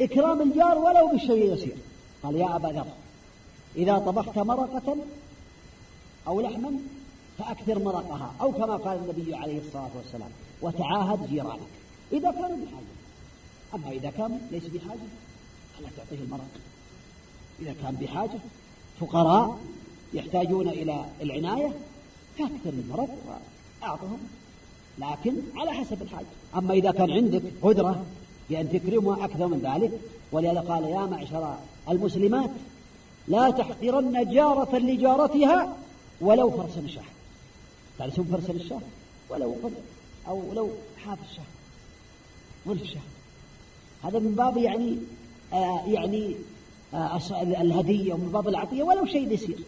[0.01, 1.77] إكرام الجار ولو بالشيء يسير.
[2.23, 2.87] قال يا أبا ذر
[3.77, 4.97] إذا طبخت مرقة
[6.27, 6.73] أو لحما
[7.39, 10.31] فأكثر مرقها أو كما قال النبي عليه الصلاة والسلام
[10.63, 11.61] وتعاهد جيرانك.
[12.13, 12.93] إذا كانوا بحاجة
[13.75, 15.09] أما إذا كان ليس بحاجة
[15.79, 16.51] فلا تعطيه المرق
[17.61, 18.39] إذا كان بحاجة
[19.01, 19.59] فقراء
[20.15, 21.73] يحتاجون إلى العناية
[22.39, 23.09] فأكثر المرق
[23.83, 24.19] وأعطهم.
[24.99, 26.27] لكن على حسب الحاجة.
[26.57, 28.05] أما إذا كان عندك قدرة
[28.51, 30.01] بأن تكرمها أكثر من ذلك
[30.33, 31.57] ولهذا قال يا معشر
[31.89, 32.51] المسلمات
[33.29, 35.77] لا تحقرن جارة لجارتها
[36.21, 37.03] ولو فرس الشاه.
[37.99, 38.81] تعرفون فرس الشاه؟
[39.31, 39.73] ولو فرس
[40.29, 40.71] أو لو
[41.05, 41.45] حاف الشاه
[42.67, 43.01] ولف الشاه.
[44.05, 44.97] هذا من باب يعني
[45.53, 46.35] آه يعني
[46.95, 49.59] آه الهدية ومن باب العطية ولو شيء يسير.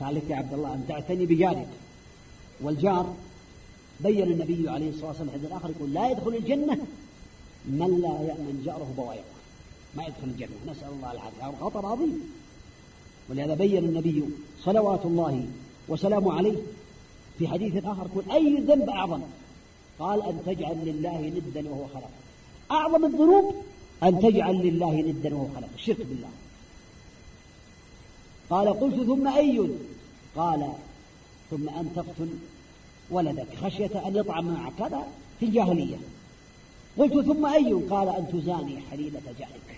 [0.00, 1.68] فعليك يا عبد الله أن تعتني بجارك.
[2.60, 3.14] والجار
[4.00, 6.78] بين النبي عليه الصلاة والسلام الحديث الآخر يقول لا يدخل الجنة
[7.66, 9.37] من لا يأمن جاره بوائقه.
[9.96, 10.48] ما يدخل الجنة.
[10.66, 11.58] نسأل الله العافية.
[11.60, 12.32] خطر عظيم.
[13.30, 14.24] ولهذا بين النبي
[14.64, 15.46] صلوات الله
[15.88, 16.56] وسلامه عليه
[17.38, 19.20] في حديث آخر يقول أي ذنب أعظم؟
[19.98, 22.10] قال أن تجعل لله ندا وهو خلق.
[22.70, 23.54] أعظم الذنوب
[24.02, 25.68] أن تجعل لله ندا وهو خلق.
[25.74, 26.28] الشرك بالله.
[28.50, 29.68] قال قلت ثم أي؟
[30.36, 30.72] قال
[31.50, 32.28] ثم أن تقتل
[33.10, 33.56] ولدك.
[33.62, 34.82] خشية أن يطعم معك.
[34.82, 35.06] هذا
[35.40, 35.96] في الجاهلية.
[36.98, 39.77] قلت ثم أي؟ قال أن تزاني حليلة جارك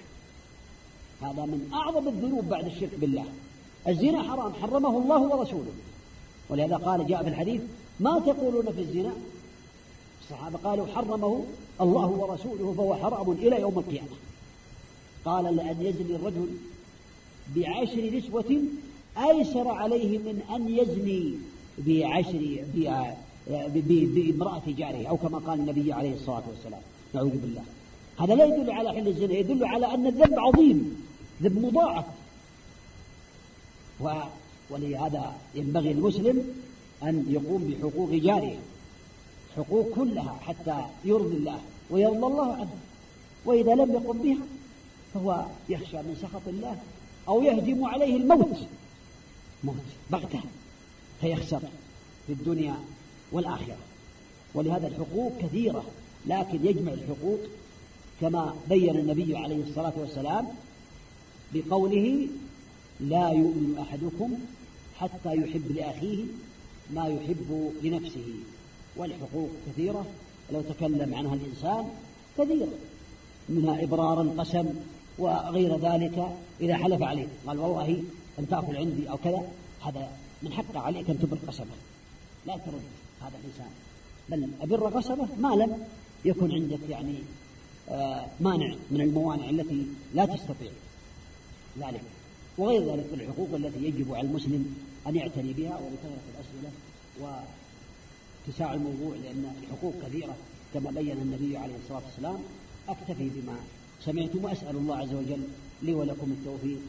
[1.23, 3.25] هذا من أعظم الذنوب بعد الشرك بالله.
[3.89, 5.73] الزنا حرام حرمه الله ورسوله.
[6.49, 7.61] ولهذا قال جاء في الحديث
[8.01, 9.13] ما تقولون في الزنا؟
[10.23, 11.45] الصحابة قالوا حرمه
[11.81, 14.17] الله ورسوله فهو حرام إلى يوم القيامة.
[15.25, 16.49] قال لأن يزني الرجل
[17.57, 18.63] بعشر نسوة
[19.19, 21.35] أيسر عليه من أن يزني
[21.79, 22.65] بعشر
[24.15, 26.81] بامرأة جاره أو كما قال النبي عليه الصلاة والسلام.
[27.15, 27.63] نعوذ بالله.
[28.19, 31.10] هذا لا يدل على حل الزنا يدل على أن الذنب عظيم.
[31.43, 32.05] ذنب مضاعف
[34.01, 34.13] و...
[34.71, 36.55] ولهذا ينبغي المسلم
[37.03, 38.57] أن يقوم بحقوق جاره
[39.57, 41.61] حقوق كلها حتى يرضي الله
[41.91, 42.77] ويرضى الله عنه.
[43.45, 44.45] وإذا لم يقم بها
[45.15, 46.77] فهو يخشى من سخط الله
[47.29, 48.57] أو يهجم عليه الموت
[49.65, 49.77] موت
[50.11, 50.41] بغتة
[51.21, 51.61] فيخسر
[52.27, 52.75] في الدنيا
[53.33, 53.77] والآخرة.
[54.55, 55.85] ولهذا الحقوق كثيرة
[56.27, 57.41] لكن يجمع الحقوق
[58.21, 60.47] كما بين النبي عليه الصلاة والسلام
[61.55, 62.29] بقوله
[63.01, 64.35] لا يؤمن أحدكم
[64.99, 66.25] حتى يحب لأخيه
[66.95, 68.35] ما يحب لنفسه
[68.97, 70.07] والحقوق كثيرة
[70.53, 71.89] لو تكلم عنها الإنسان
[72.39, 72.73] كثيرة
[73.49, 74.67] منها إبرار القسم
[75.19, 78.03] وغير ذلك إذا حلف عليه قال والله
[78.39, 79.43] أن تأكل عندي أو كذا
[79.85, 80.11] هذا
[80.43, 81.77] من حقه عليك أن تبر قسمه.
[82.47, 82.83] لا ترد
[83.21, 83.71] هذا الإنسان.
[84.29, 85.85] بل أبر قسمه ما لم
[86.25, 87.15] يكن عندك يعني
[87.89, 90.71] آه مانع من الموانع التي لا تستطيع.
[91.79, 92.03] ذلك.
[92.59, 96.71] وغير ذلك من الحقوق التي يجب على المسلم أن يعتني بها وبكثرة الأسئلة
[97.21, 100.37] واتساع الموضوع لأن الحقوق كثيرة
[100.75, 102.39] كما بين النبي عليه الصلاة والسلام.
[102.89, 103.57] أكتفي بما
[104.05, 105.43] سمعتم وأسأل الله عز وجل
[105.83, 106.81] لي ولكم التوفيق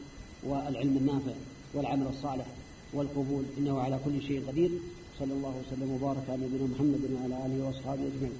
[0.44, 1.32] والعلم النافع
[1.74, 2.46] والعمل الصالح
[2.92, 3.44] والقبول.
[3.58, 4.70] إنه على كل شيء قدير.
[5.18, 8.38] صلى الله وسلم وبارك على نبينا محمد وعلى آله وأصحابه أجمعين.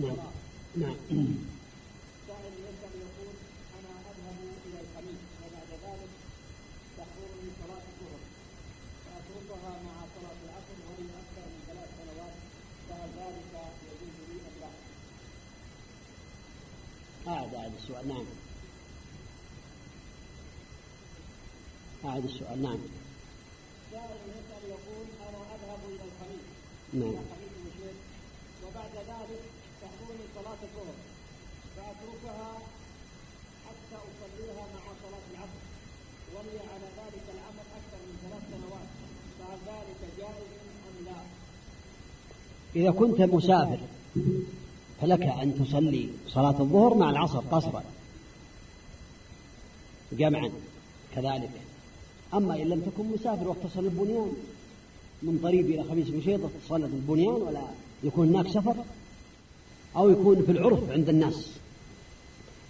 [0.00, 0.16] نعم.
[0.76, 0.96] نعم.
[3.04, 3.34] يقول
[3.78, 6.12] أنا أذهب إلى الخميس وبعد ذلك
[7.60, 7.86] صلاة
[9.40, 12.36] الظهر مع صلاة العصر وهي أكثر من ثلاث سنوات
[12.88, 13.52] فهل ذلك
[13.86, 14.70] يجوز لي أم لا؟
[17.32, 18.26] أعد أعد السؤال نعم.
[22.04, 22.78] أعد السؤال نعم.
[23.90, 26.46] سائل يسأل يقول أنا أذهب إلى الخميس
[26.92, 27.24] نعم.
[28.66, 29.42] وبعد ذلك
[29.82, 30.96] تحضرني صلاة الظهر.
[31.76, 32.52] فأتركها
[33.66, 35.60] حتى أصليها مع صلاة العصر.
[36.34, 38.88] ولي على ذلك العمل أكثر من ثلاث سنوات.
[39.38, 40.50] فهل ذلك جائز
[40.88, 41.20] أم لا؟
[42.76, 43.78] إذا كنت مسافر
[45.00, 47.84] فلك أن تصلي صلاة الظهر مع العصر قصرا.
[50.12, 50.50] جمعا
[51.14, 51.50] كذلك.
[52.34, 54.32] أما إن لم تكن مسافر واتصل البنيان
[55.22, 57.62] من طريق إلى خميس مشيطة تصلي في البنيان ولا
[58.04, 58.76] يكون هناك سفر
[59.96, 61.50] أو يكون في العرف عند الناس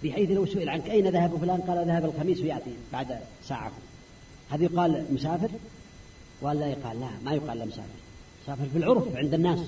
[0.03, 3.71] بحيث لو سئل عنك أين ذهب فلان؟ قال ذهب الخميس ويأتي بعد ساعة.
[4.49, 5.49] هذا يقال مسافر
[6.41, 8.01] ولا يقال؟ لا ما يقال لا مسافر.
[8.43, 9.59] مسافر في العرف عند الناس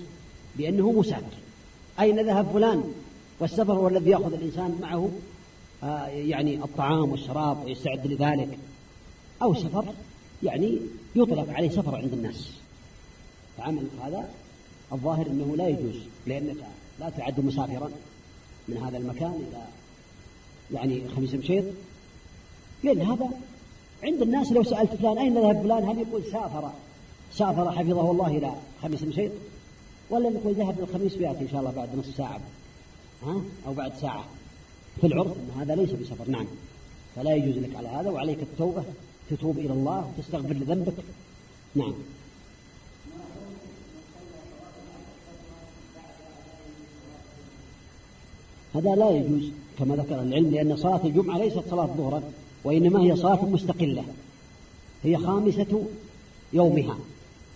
[0.56, 1.38] بأنه مسافر.
[2.00, 2.84] أين ذهب فلان؟
[3.40, 5.10] والسفر هو الذي يأخذ الإنسان معه
[5.84, 8.58] آه يعني الطعام والشراب ويستعد لذلك.
[9.42, 9.86] أو سفر
[10.44, 10.78] يعني
[11.16, 12.50] يطلق عليه سفر عند الناس.
[13.58, 14.30] فعمل هذا
[14.94, 15.96] الظاهر أنه لا يجوز
[16.28, 16.58] لأنك
[17.00, 17.90] لا تعد مسافرا
[18.68, 19.66] من هذا المكان إلى
[20.72, 21.66] يعني خميس مشيط
[22.84, 23.30] لأن هذا
[24.04, 26.72] عند الناس لو سألت فلان أين ذهب فلان؟ هل يقول سافر؟
[27.34, 29.32] سافر حفظه الله إلى خميس مشيط
[30.10, 32.40] ولا نقول ذهب الخميس ويأتي إن شاء الله بعد نصف ساعة.
[33.24, 34.26] ها؟ أو بعد ساعة.
[35.02, 36.30] في العرف أن هذا ليس بسفر.
[36.30, 36.48] نعم.
[37.16, 38.84] فلا يجوز لك على هذا وعليك التوبة
[39.30, 40.94] تتوب إلى الله وتستغفر لذنبك.
[41.76, 41.94] نعم.
[48.74, 49.50] هذا لا يجوز
[49.80, 52.24] كما ذكر العلم لأن صلاة الجمعة ليست صلاة ظهرا
[52.64, 54.04] وإنما هي صلاة مستقلة
[55.04, 55.84] هي خامسة
[56.54, 56.98] يومها.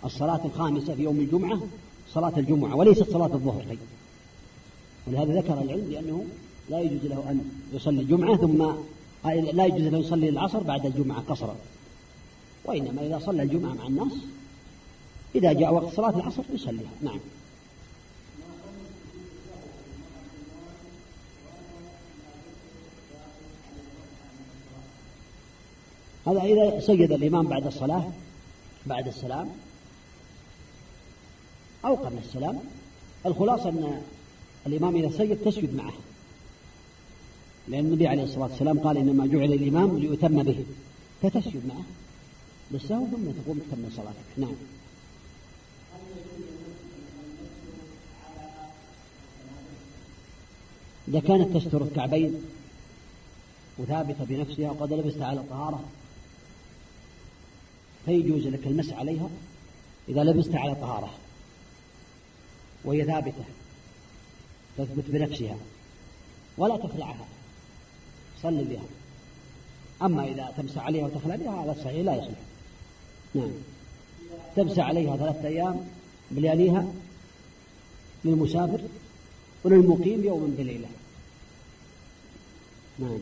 [0.06, 1.60] الصلاة الخامسة في يوم الجمعة
[2.14, 3.78] صلاة الجمعة وليست صلاة الظهر.
[5.08, 6.26] ولهذا ذكر العلم لأنه
[6.70, 8.72] لا يجوز له أن يصلي الجمعة ثم
[9.54, 11.56] لا يجوز له يصلي العصر بعد الجمعة قصرا.
[12.66, 14.14] وإنما إذا صلى الجمعة مع الناس
[15.36, 16.92] إذا جاء وقت صلاة العصر يصليها.
[17.02, 17.20] نعم.
[26.28, 28.04] هذا إذا سجد الإمام بعد الصلاة
[28.86, 29.50] بعد السلام
[31.86, 32.60] أو قبل السلام
[33.26, 34.02] الخلاصة أن
[34.68, 35.94] الإمام إذا سجد تسجد معه.
[37.68, 40.66] لأن النبي عليه الصلاة والسلام قال إنما جعل الإمام ليتم به
[41.22, 41.84] فتسجد معه.
[42.72, 44.38] بالسهو ثم تقوم تكمل صلاتك.
[44.38, 44.56] نعم.
[51.08, 52.36] إذا كانت تستر الكعبين
[53.78, 55.84] وثابتة بنفسها وقد لبست على طهارة
[58.08, 59.30] فيجوز لك المس عليها
[60.10, 61.14] إذا لبست على طهارة
[62.86, 63.44] وهي ثابتة
[64.78, 65.58] تثبت بنفسها
[66.58, 67.26] ولا تخلعها.
[68.44, 68.84] صل بها.
[70.02, 72.40] أما إذا تمسح عليها وتخلع بها هذا الصحيح لا يصلح
[73.36, 73.52] نعم.
[74.56, 75.88] تمسح عليها ثلاثة أيام
[76.32, 76.88] بلياليها
[78.26, 78.82] للمسافر
[79.64, 80.88] وللمقيم يوما بليلة.
[83.00, 83.20] نعم.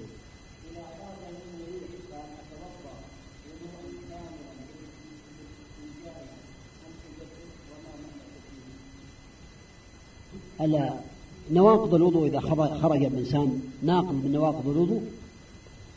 [11.52, 12.40] نواقض الوضوء إذا
[12.82, 15.02] خرج الإنسان ناقض من نواقض الوضوء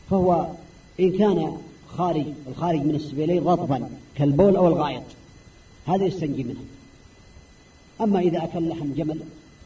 [0.09, 0.47] فهو
[0.99, 1.57] إن كان
[1.97, 5.03] خارج الخارج من السبيلين رطبا كالبول أو الغائط.
[5.85, 6.59] هذا يستنجي منه.
[8.01, 9.19] أما إذا أكل لحم جمل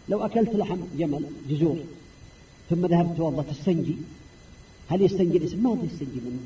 [0.10, 1.78] لو أكلت لحم جمل جزور
[2.70, 3.96] ثم ذهبت توضأ تستنجي.
[4.90, 6.40] هل يستنجي الاسم؟ ما يستنجي منه.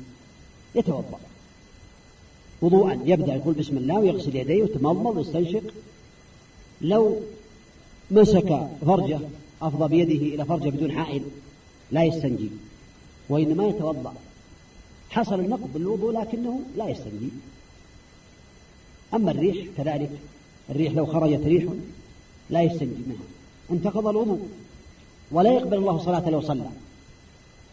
[0.74, 1.18] يتوضأ.
[2.62, 5.62] وضوءا يبدأ يقول بسم الله ويغسل يديه ويتمضمض ويستنشق.
[6.80, 7.20] لو
[8.10, 9.20] مسك فرجه
[9.62, 11.22] أفضى بيده إلى فرجه بدون حائل
[11.90, 12.50] لا يستنجي
[13.28, 14.14] وإنما يتوضأ.
[15.10, 17.28] حصل النقض بالوضوء لكنه لا يستنجي.
[19.14, 20.10] أما الريح كذلك
[20.70, 21.64] الريح لو خرجت ريح
[22.50, 23.26] لا يستنجي منها.
[23.70, 24.48] انتقض الوضوء
[25.30, 26.70] ولا يقبل الله صلاة لو صلى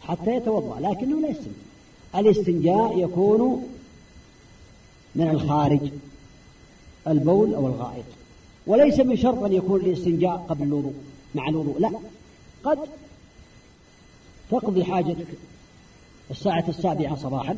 [0.02, 1.66] حتى يتوضأ لكنه لا يستنجي.
[2.14, 3.68] الاستنجاء يكون
[5.14, 5.80] من الخارج
[7.06, 8.04] البول أو الغائط.
[8.66, 10.94] وليس من شرط أن يكون الاستنجاء قبل الوضوء
[11.34, 11.80] مع الوضوء.
[11.80, 11.90] لا.
[12.64, 12.78] قد
[14.50, 15.26] تقضي حاجتك
[16.30, 17.56] الساعة السابعة صباحا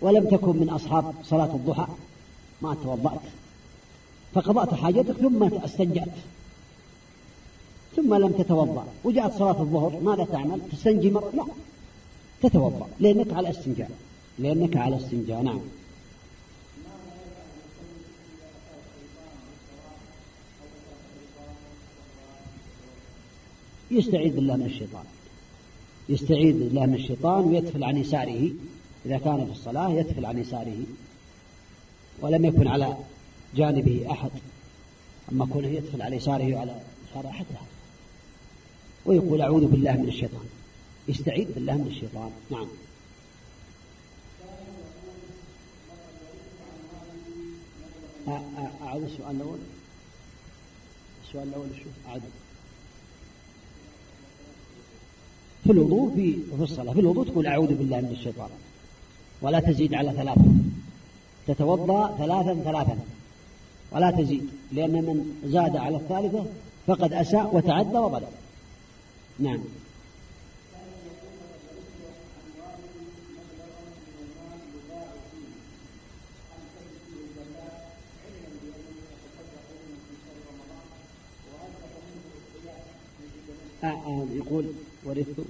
[0.00, 1.86] ولم تكن من أصحاب صلاة الضحى
[2.62, 3.20] ما توضأت.
[4.34, 6.14] فقضأت حاجتك ثم استنجأت.
[7.96, 11.30] ثم لم تتوضأ وجاءت صلاة الظهر ماذا تعمل؟ تستنجي مرة.
[11.34, 11.44] لا.
[12.42, 13.90] تتوضأ لأنك على استنجاء.
[14.38, 15.60] لأنك على استنجاء نعم.
[23.90, 25.04] يستعيذ بالله من الشيطان.
[26.08, 28.50] يستعيذ بالله من الشيطان ويدفل عن يساره.
[29.06, 30.78] إذا كان في الصلاة يدفل عن يساره.
[32.20, 32.96] ولم يكن على
[33.56, 34.30] جانبه أحد.
[35.32, 36.80] أما كونه يدفل على يساره وعلى
[37.10, 37.60] يسار أحد لا.
[39.04, 40.46] ويقول أعوذ بالله من الشيطان.
[41.08, 42.30] يستعيذ بالله من الشيطان.
[42.50, 42.68] نعم.
[48.82, 49.58] أعود السؤال الأول.
[51.28, 52.22] السؤال الأول شو؟ أعد
[55.66, 58.48] في الوضوء في في الصلاة في الوضوء تقول أعوذ بالله من الشيطان
[59.42, 60.44] ولا تزيد على ثلاثة.
[61.46, 62.98] تتوضأ ثلاثا ثلاثا.
[63.92, 66.44] ولا تزيد لأن من زاد على الثالثة
[66.86, 68.28] فقد أساء وتعدى وظلم
[69.38, 69.60] نعم.
[83.84, 84.66] آه، آه، يقول
[85.06, 85.40] ورثت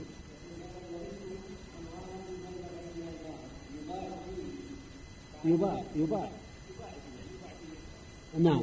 [5.45, 6.29] يباع يباع.
[8.39, 8.63] نعم.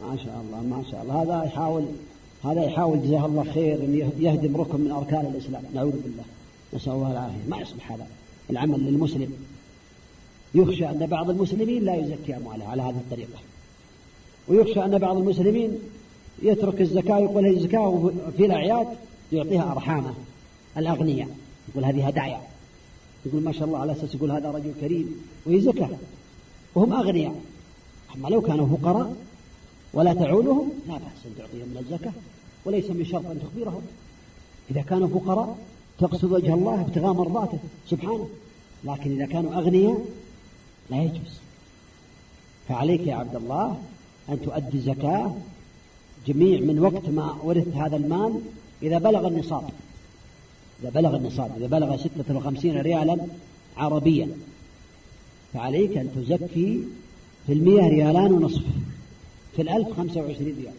[0.00, 1.22] ما شاء الله ما شاء الله.
[1.22, 1.86] هذا يحاول
[2.44, 5.62] هذا يحاول جزاه الله خير إن يهدم ركن من أركان الإسلام.
[5.74, 6.24] نعوذ بالله.
[6.74, 7.48] نسأل الله العافية.
[7.48, 8.06] ما يصلح هذا؟
[8.50, 9.32] العمل للمسلم.
[10.54, 13.38] يخشى أن بعض المسلمين لا يزكي امواله على هذه الطريقة.
[14.48, 15.78] ويخشى أن بعض المسلمين
[16.42, 18.86] يترك الزكاة يقول هذه الزكاة في الأعياد
[19.32, 20.14] يعطيها أرحامه
[20.76, 21.28] الأغنياء.
[21.68, 22.40] يقول هذه هدايا.
[23.26, 25.88] يقول ما شاء الله على أساس يقول هذا رجل كريم وهي زكاه
[26.74, 27.34] وهم أغنياء.
[28.16, 29.16] أما لو كانوا فقراء
[29.92, 32.12] ولا تعولهم لا بأس أن تعطيهم من الزكاة
[32.64, 33.82] وليس من شرط أن تخبرهم.
[34.70, 35.56] إذا كانوا فقراء
[35.98, 37.58] تقصد وجه الله ابتغاء مرضاته.
[37.90, 38.28] سبحانه.
[38.84, 40.04] لكن إذا كانوا أغنياء
[40.90, 41.40] لا يجوز.
[42.68, 43.76] فعليك يا عبد الله
[44.28, 45.34] أن تؤدي زكاة
[46.26, 48.40] جميع من وقت ما ورثت هذا المال
[48.82, 49.70] إذا بلغ النصاب.
[50.82, 53.18] إذا بلغ النصاب إذا بلغ ستة وخمسين ريالا
[53.76, 54.28] عربيا.
[55.54, 56.80] فعليك أن تزكي
[57.46, 58.62] في المية ريالان ونصف
[59.56, 60.74] في الألف خمسة وعشرين ريال.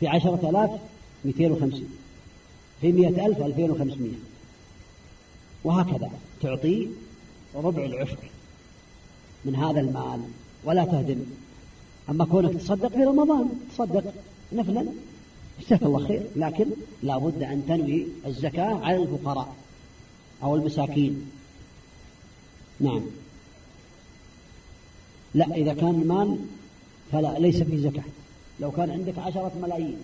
[0.00, 0.70] في عشرة آلاف
[1.24, 1.88] مئتين وخمسين
[2.80, 4.18] في مئة ألف ألفين وخمسمائة
[5.64, 6.10] وهكذا
[6.42, 6.88] تعطي
[7.54, 8.18] ربع العشر
[9.44, 10.20] من هذا المال
[10.64, 11.24] ولا تهدم.
[12.10, 14.04] أما كونك تصدق في رمضان تصدق
[14.52, 14.86] نفلا.
[15.60, 16.22] جزاك الله خير.
[16.36, 16.66] لكن
[17.02, 19.54] لا بد أن تنوي الزكاة على الفقراء
[20.42, 21.30] أو المساكين.
[22.80, 23.02] نعم.
[25.34, 26.38] لا إذا كان المال
[27.12, 28.04] فلا ليس فيه زكاة.
[28.60, 29.96] لو كان عندك عشرة ملايين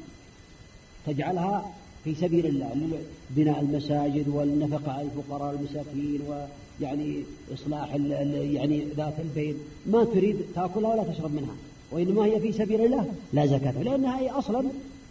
[1.06, 1.72] تجعلها
[2.04, 2.98] في سبيل الله
[3.30, 7.22] بناء المساجد والنفقة على الفقراء والمساكين ويعني
[7.54, 9.54] إصلاح يعني ذات البين
[9.86, 11.54] ما تريد تأكلها ولا تشرب منها.
[11.90, 14.64] وإنما هي في سبيل الله لا زكاة لأنها هي أصلا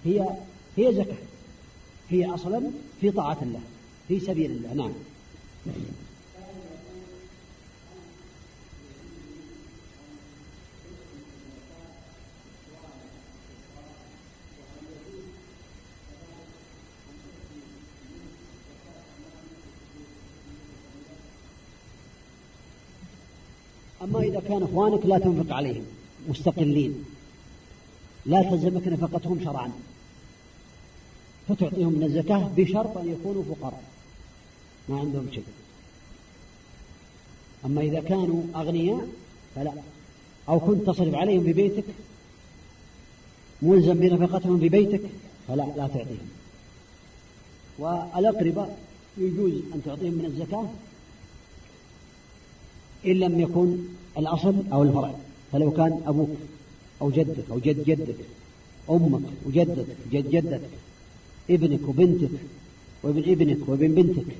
[0.05, 0.29] هي
[0.77, 1.17] هي زكاة
[2.09, 2.61] هي أصلا
[3.01, 3.61] في طاعة الله
[4.07, 4.91] في سبيل الله نعم.
[24.01, 25.85] أما إذا كان إخوانك لا تنفق عليهم.
[26.27, 27.05] مستقلين.
[28.25, 29.71] لا تلزمك نفقتهم شرعا.
[31.49, 33.83] فتعطيهم من الزكاة بشرط أن يكونوا فقراء.
[34.89, 35.43] ما عندهم شيء.
[37.65, 39.07] أما إذا كانوا أغنياء
[39.55, 39.73] فلا.
[40.49, 41.83] أو كنت تصرف عليهم في بيتك
[43.61, 45.01] ملزم بنفقتهم في بيتك
[45.47, 46.29] فلا لا تعطيهم.
[47.79, 48.77] والأقرباء
[49.17, 50.69] يجوز أن تعطيهم من الزكاة
[53.05, 53.77] إن لم يكن
[54.17, 55.15] الأصل أو الفرع.
[55.51, 56.29] فلو كان أبوك
[57.01, 58.15] أو جدك أو جد جدك
[58.89, 60.61] أمك وجدك جد جدك
[61.49, 62.29] ابنك وبنتك
[63.03, 64.35] وابن ابنك وابن بنتك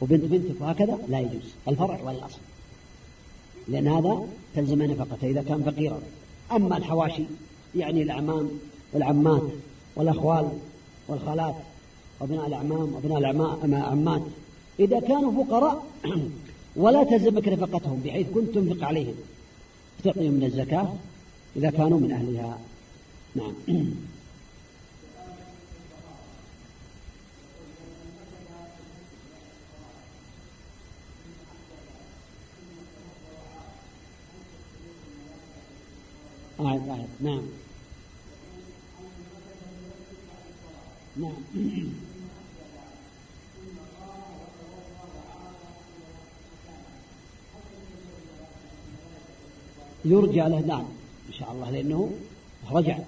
[0.00, 1.54] وبنت بنتك وهكذا لا يجوز.
[1.68, 2.38] الفرع ولا الأصل
[3.68, 6.00] لأن هذا تلزم نفقته إذا كان فقيرا.
[6.52, 7.22] أما الحواشي
[7.74, 8.48] يعني الأعمام
[8.92, 9.42] والعمات
[9.96, 10.48] والأخوال
[11.08, 11.54] والخالات
[12.20, 13.18] وأبناء الأعمام وأبناء
[13.64, 14.22] العمات
[14.80, 15.84] إذا كانوا فقراء
[16.76, 19.14] ولا تلزمك نفقتهم بحيث كنت تنفق عليهم.
[20.04, 20.94] تعطيهم من الزكاة
[21.56, 22.58] إذا كانوا من أهلها.
[23.34, 23.54] نعم.
[36.60, 37.42] آه آه نعم.
[41.16, 41.32] نعم.
[50.04, 50.84] يرجى له نعم
[51.28, 52.10] إن شاء الله لأنه
[52.70, 52.98] رجع.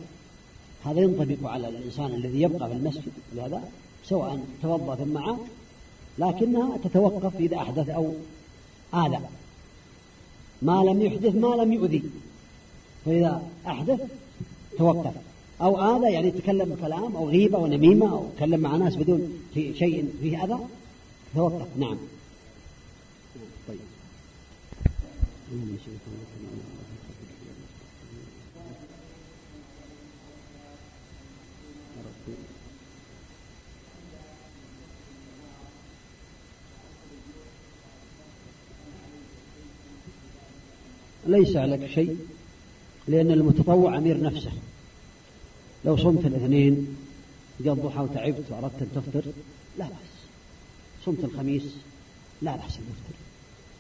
[0.85, 3.63] هذا ينطبق على الإنسان الذي يبقى في المسجد لهذا
[4.05, 5.39] سواء توضأ ثم عاد
[6.19, 8.13] لكنها تتوقف إذا أحدث أو
[8.95, 9.21] آذى.
[10.63, 12.03] ما لم يحدث ما لم يؤذي.
[13.05, 14.01] فإذا أحدث
[14.79, 15.15] توقف.
[15.61, 19.75] أو آذى يعني تكلم كلام أو غيبة أو نميمة أو تكلم مع ناس بدون في
[19.75, 20.59] شيء فيه أذى
[21.35, 21.67] توقف.
[21.79, 21.97] نعم.
[23.69, 23.79] طيب.
[41.27, 42.17] ليس عليك شيء
[43.09, 44.53] لأن المتطوع أمير نفسه.
[45.85, 46.97] لو صمت الاثنين
[47.61, 49.25] قد ضحى وتعبت وأردت أن تفطر
[49.79, 50.15] لا بأس.
[51.05, 51.63] صمت الخميس
[52.43, 53.17] لا بأس أن تفطر.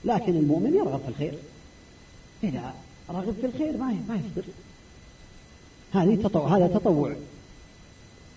[0.04, 1.34] لكن المؤمن يرغب في الخير.
[2.44, 2.74] إذا
[3.10, 4.44] راغب في الخير ما ما يفطر.
[5.92, 7.14] هذه تطوع هذا تطوع.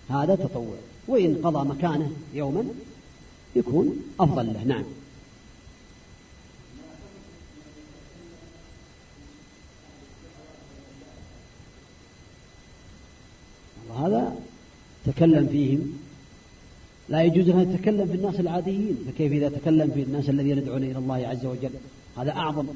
[0.08, 0.76] هذا تطوع.
[1.08, 2.64] وإن قضى مكانه يوما
[3.56, 4.64] يكون أفضل له.
[4.64, 4.84] نعم
[13.98, 14.36] هذا
[15.18, 15.98] تكلم فيهم
[17.08, 20.98] لا يجوز أن يتكلم في الناس العاديين فكيف إذا تكلم في الناس الذين يدعون إلى
[20.98, 21.70] الله عز وجل؟
[22.16, 22.66] هذا أعظم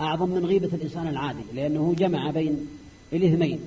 [0.00, 2.66] أعظم من غيبة الإنسان العادي لأنه جمع بين
[3.12, 3.60] الاثنين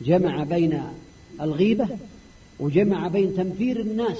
[0.00, 0.82] جمع بين
[1.40, 1.88] الغيبة
[2.60, 4.18] وجمع بين تنفير الناس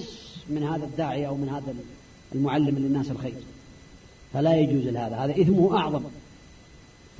[0.51, 1.75] من هذا الداعية أو من هذا
[2.35, 3.43] المعلم للناس الخير.
[4.33, 6.03] فلا يجوز هذا هذا إثمه أعظم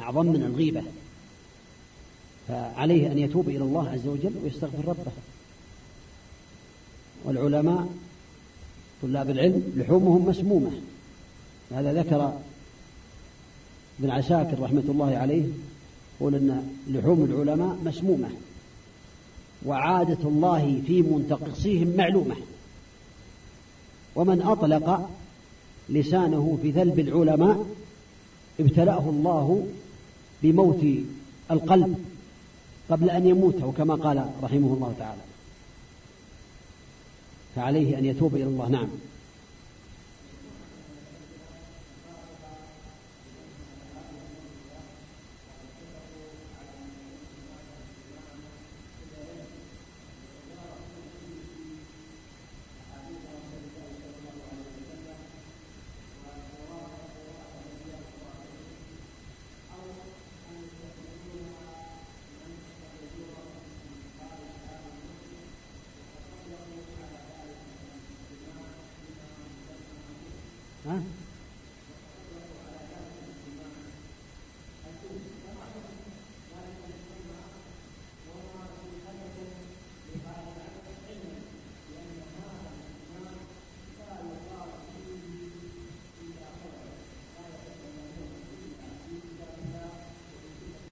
[0.01, 0.83] أعظم من الغيبة.
[2.49, 5.13] فعليه أن يتوب إلى الله عز وجل ويستغفر ربه.
[7.29, 7.87] والعلماء
[9.03, 10.71] طلاب العلم لحومهم مسمومة.
[11.73, 12.33] هذا ذكر
[14.01, 15.45] ابن عساكر رحمة الله عليه
[16.21, 18.29] يقول أن لحوم العلماء مسمومة
[19.67, 22.37] وعادة الله في منتقصيهم معلومة.
[24.17, 25.11] ومن أطلق
[25.89, 27.67] لسانه في ذلب العلماء
[28.61, 29.67] ابتلأه الله
[30.43, 30.85] بموت
[31.51, 32.05] القلب
[32.91, 35.21] قبل أن يموت وكما قال رحمه الله تعالى.
[37.59, 38.69] فعليه أن يتوب إلى الله.
[38.69, 38.89] نعم.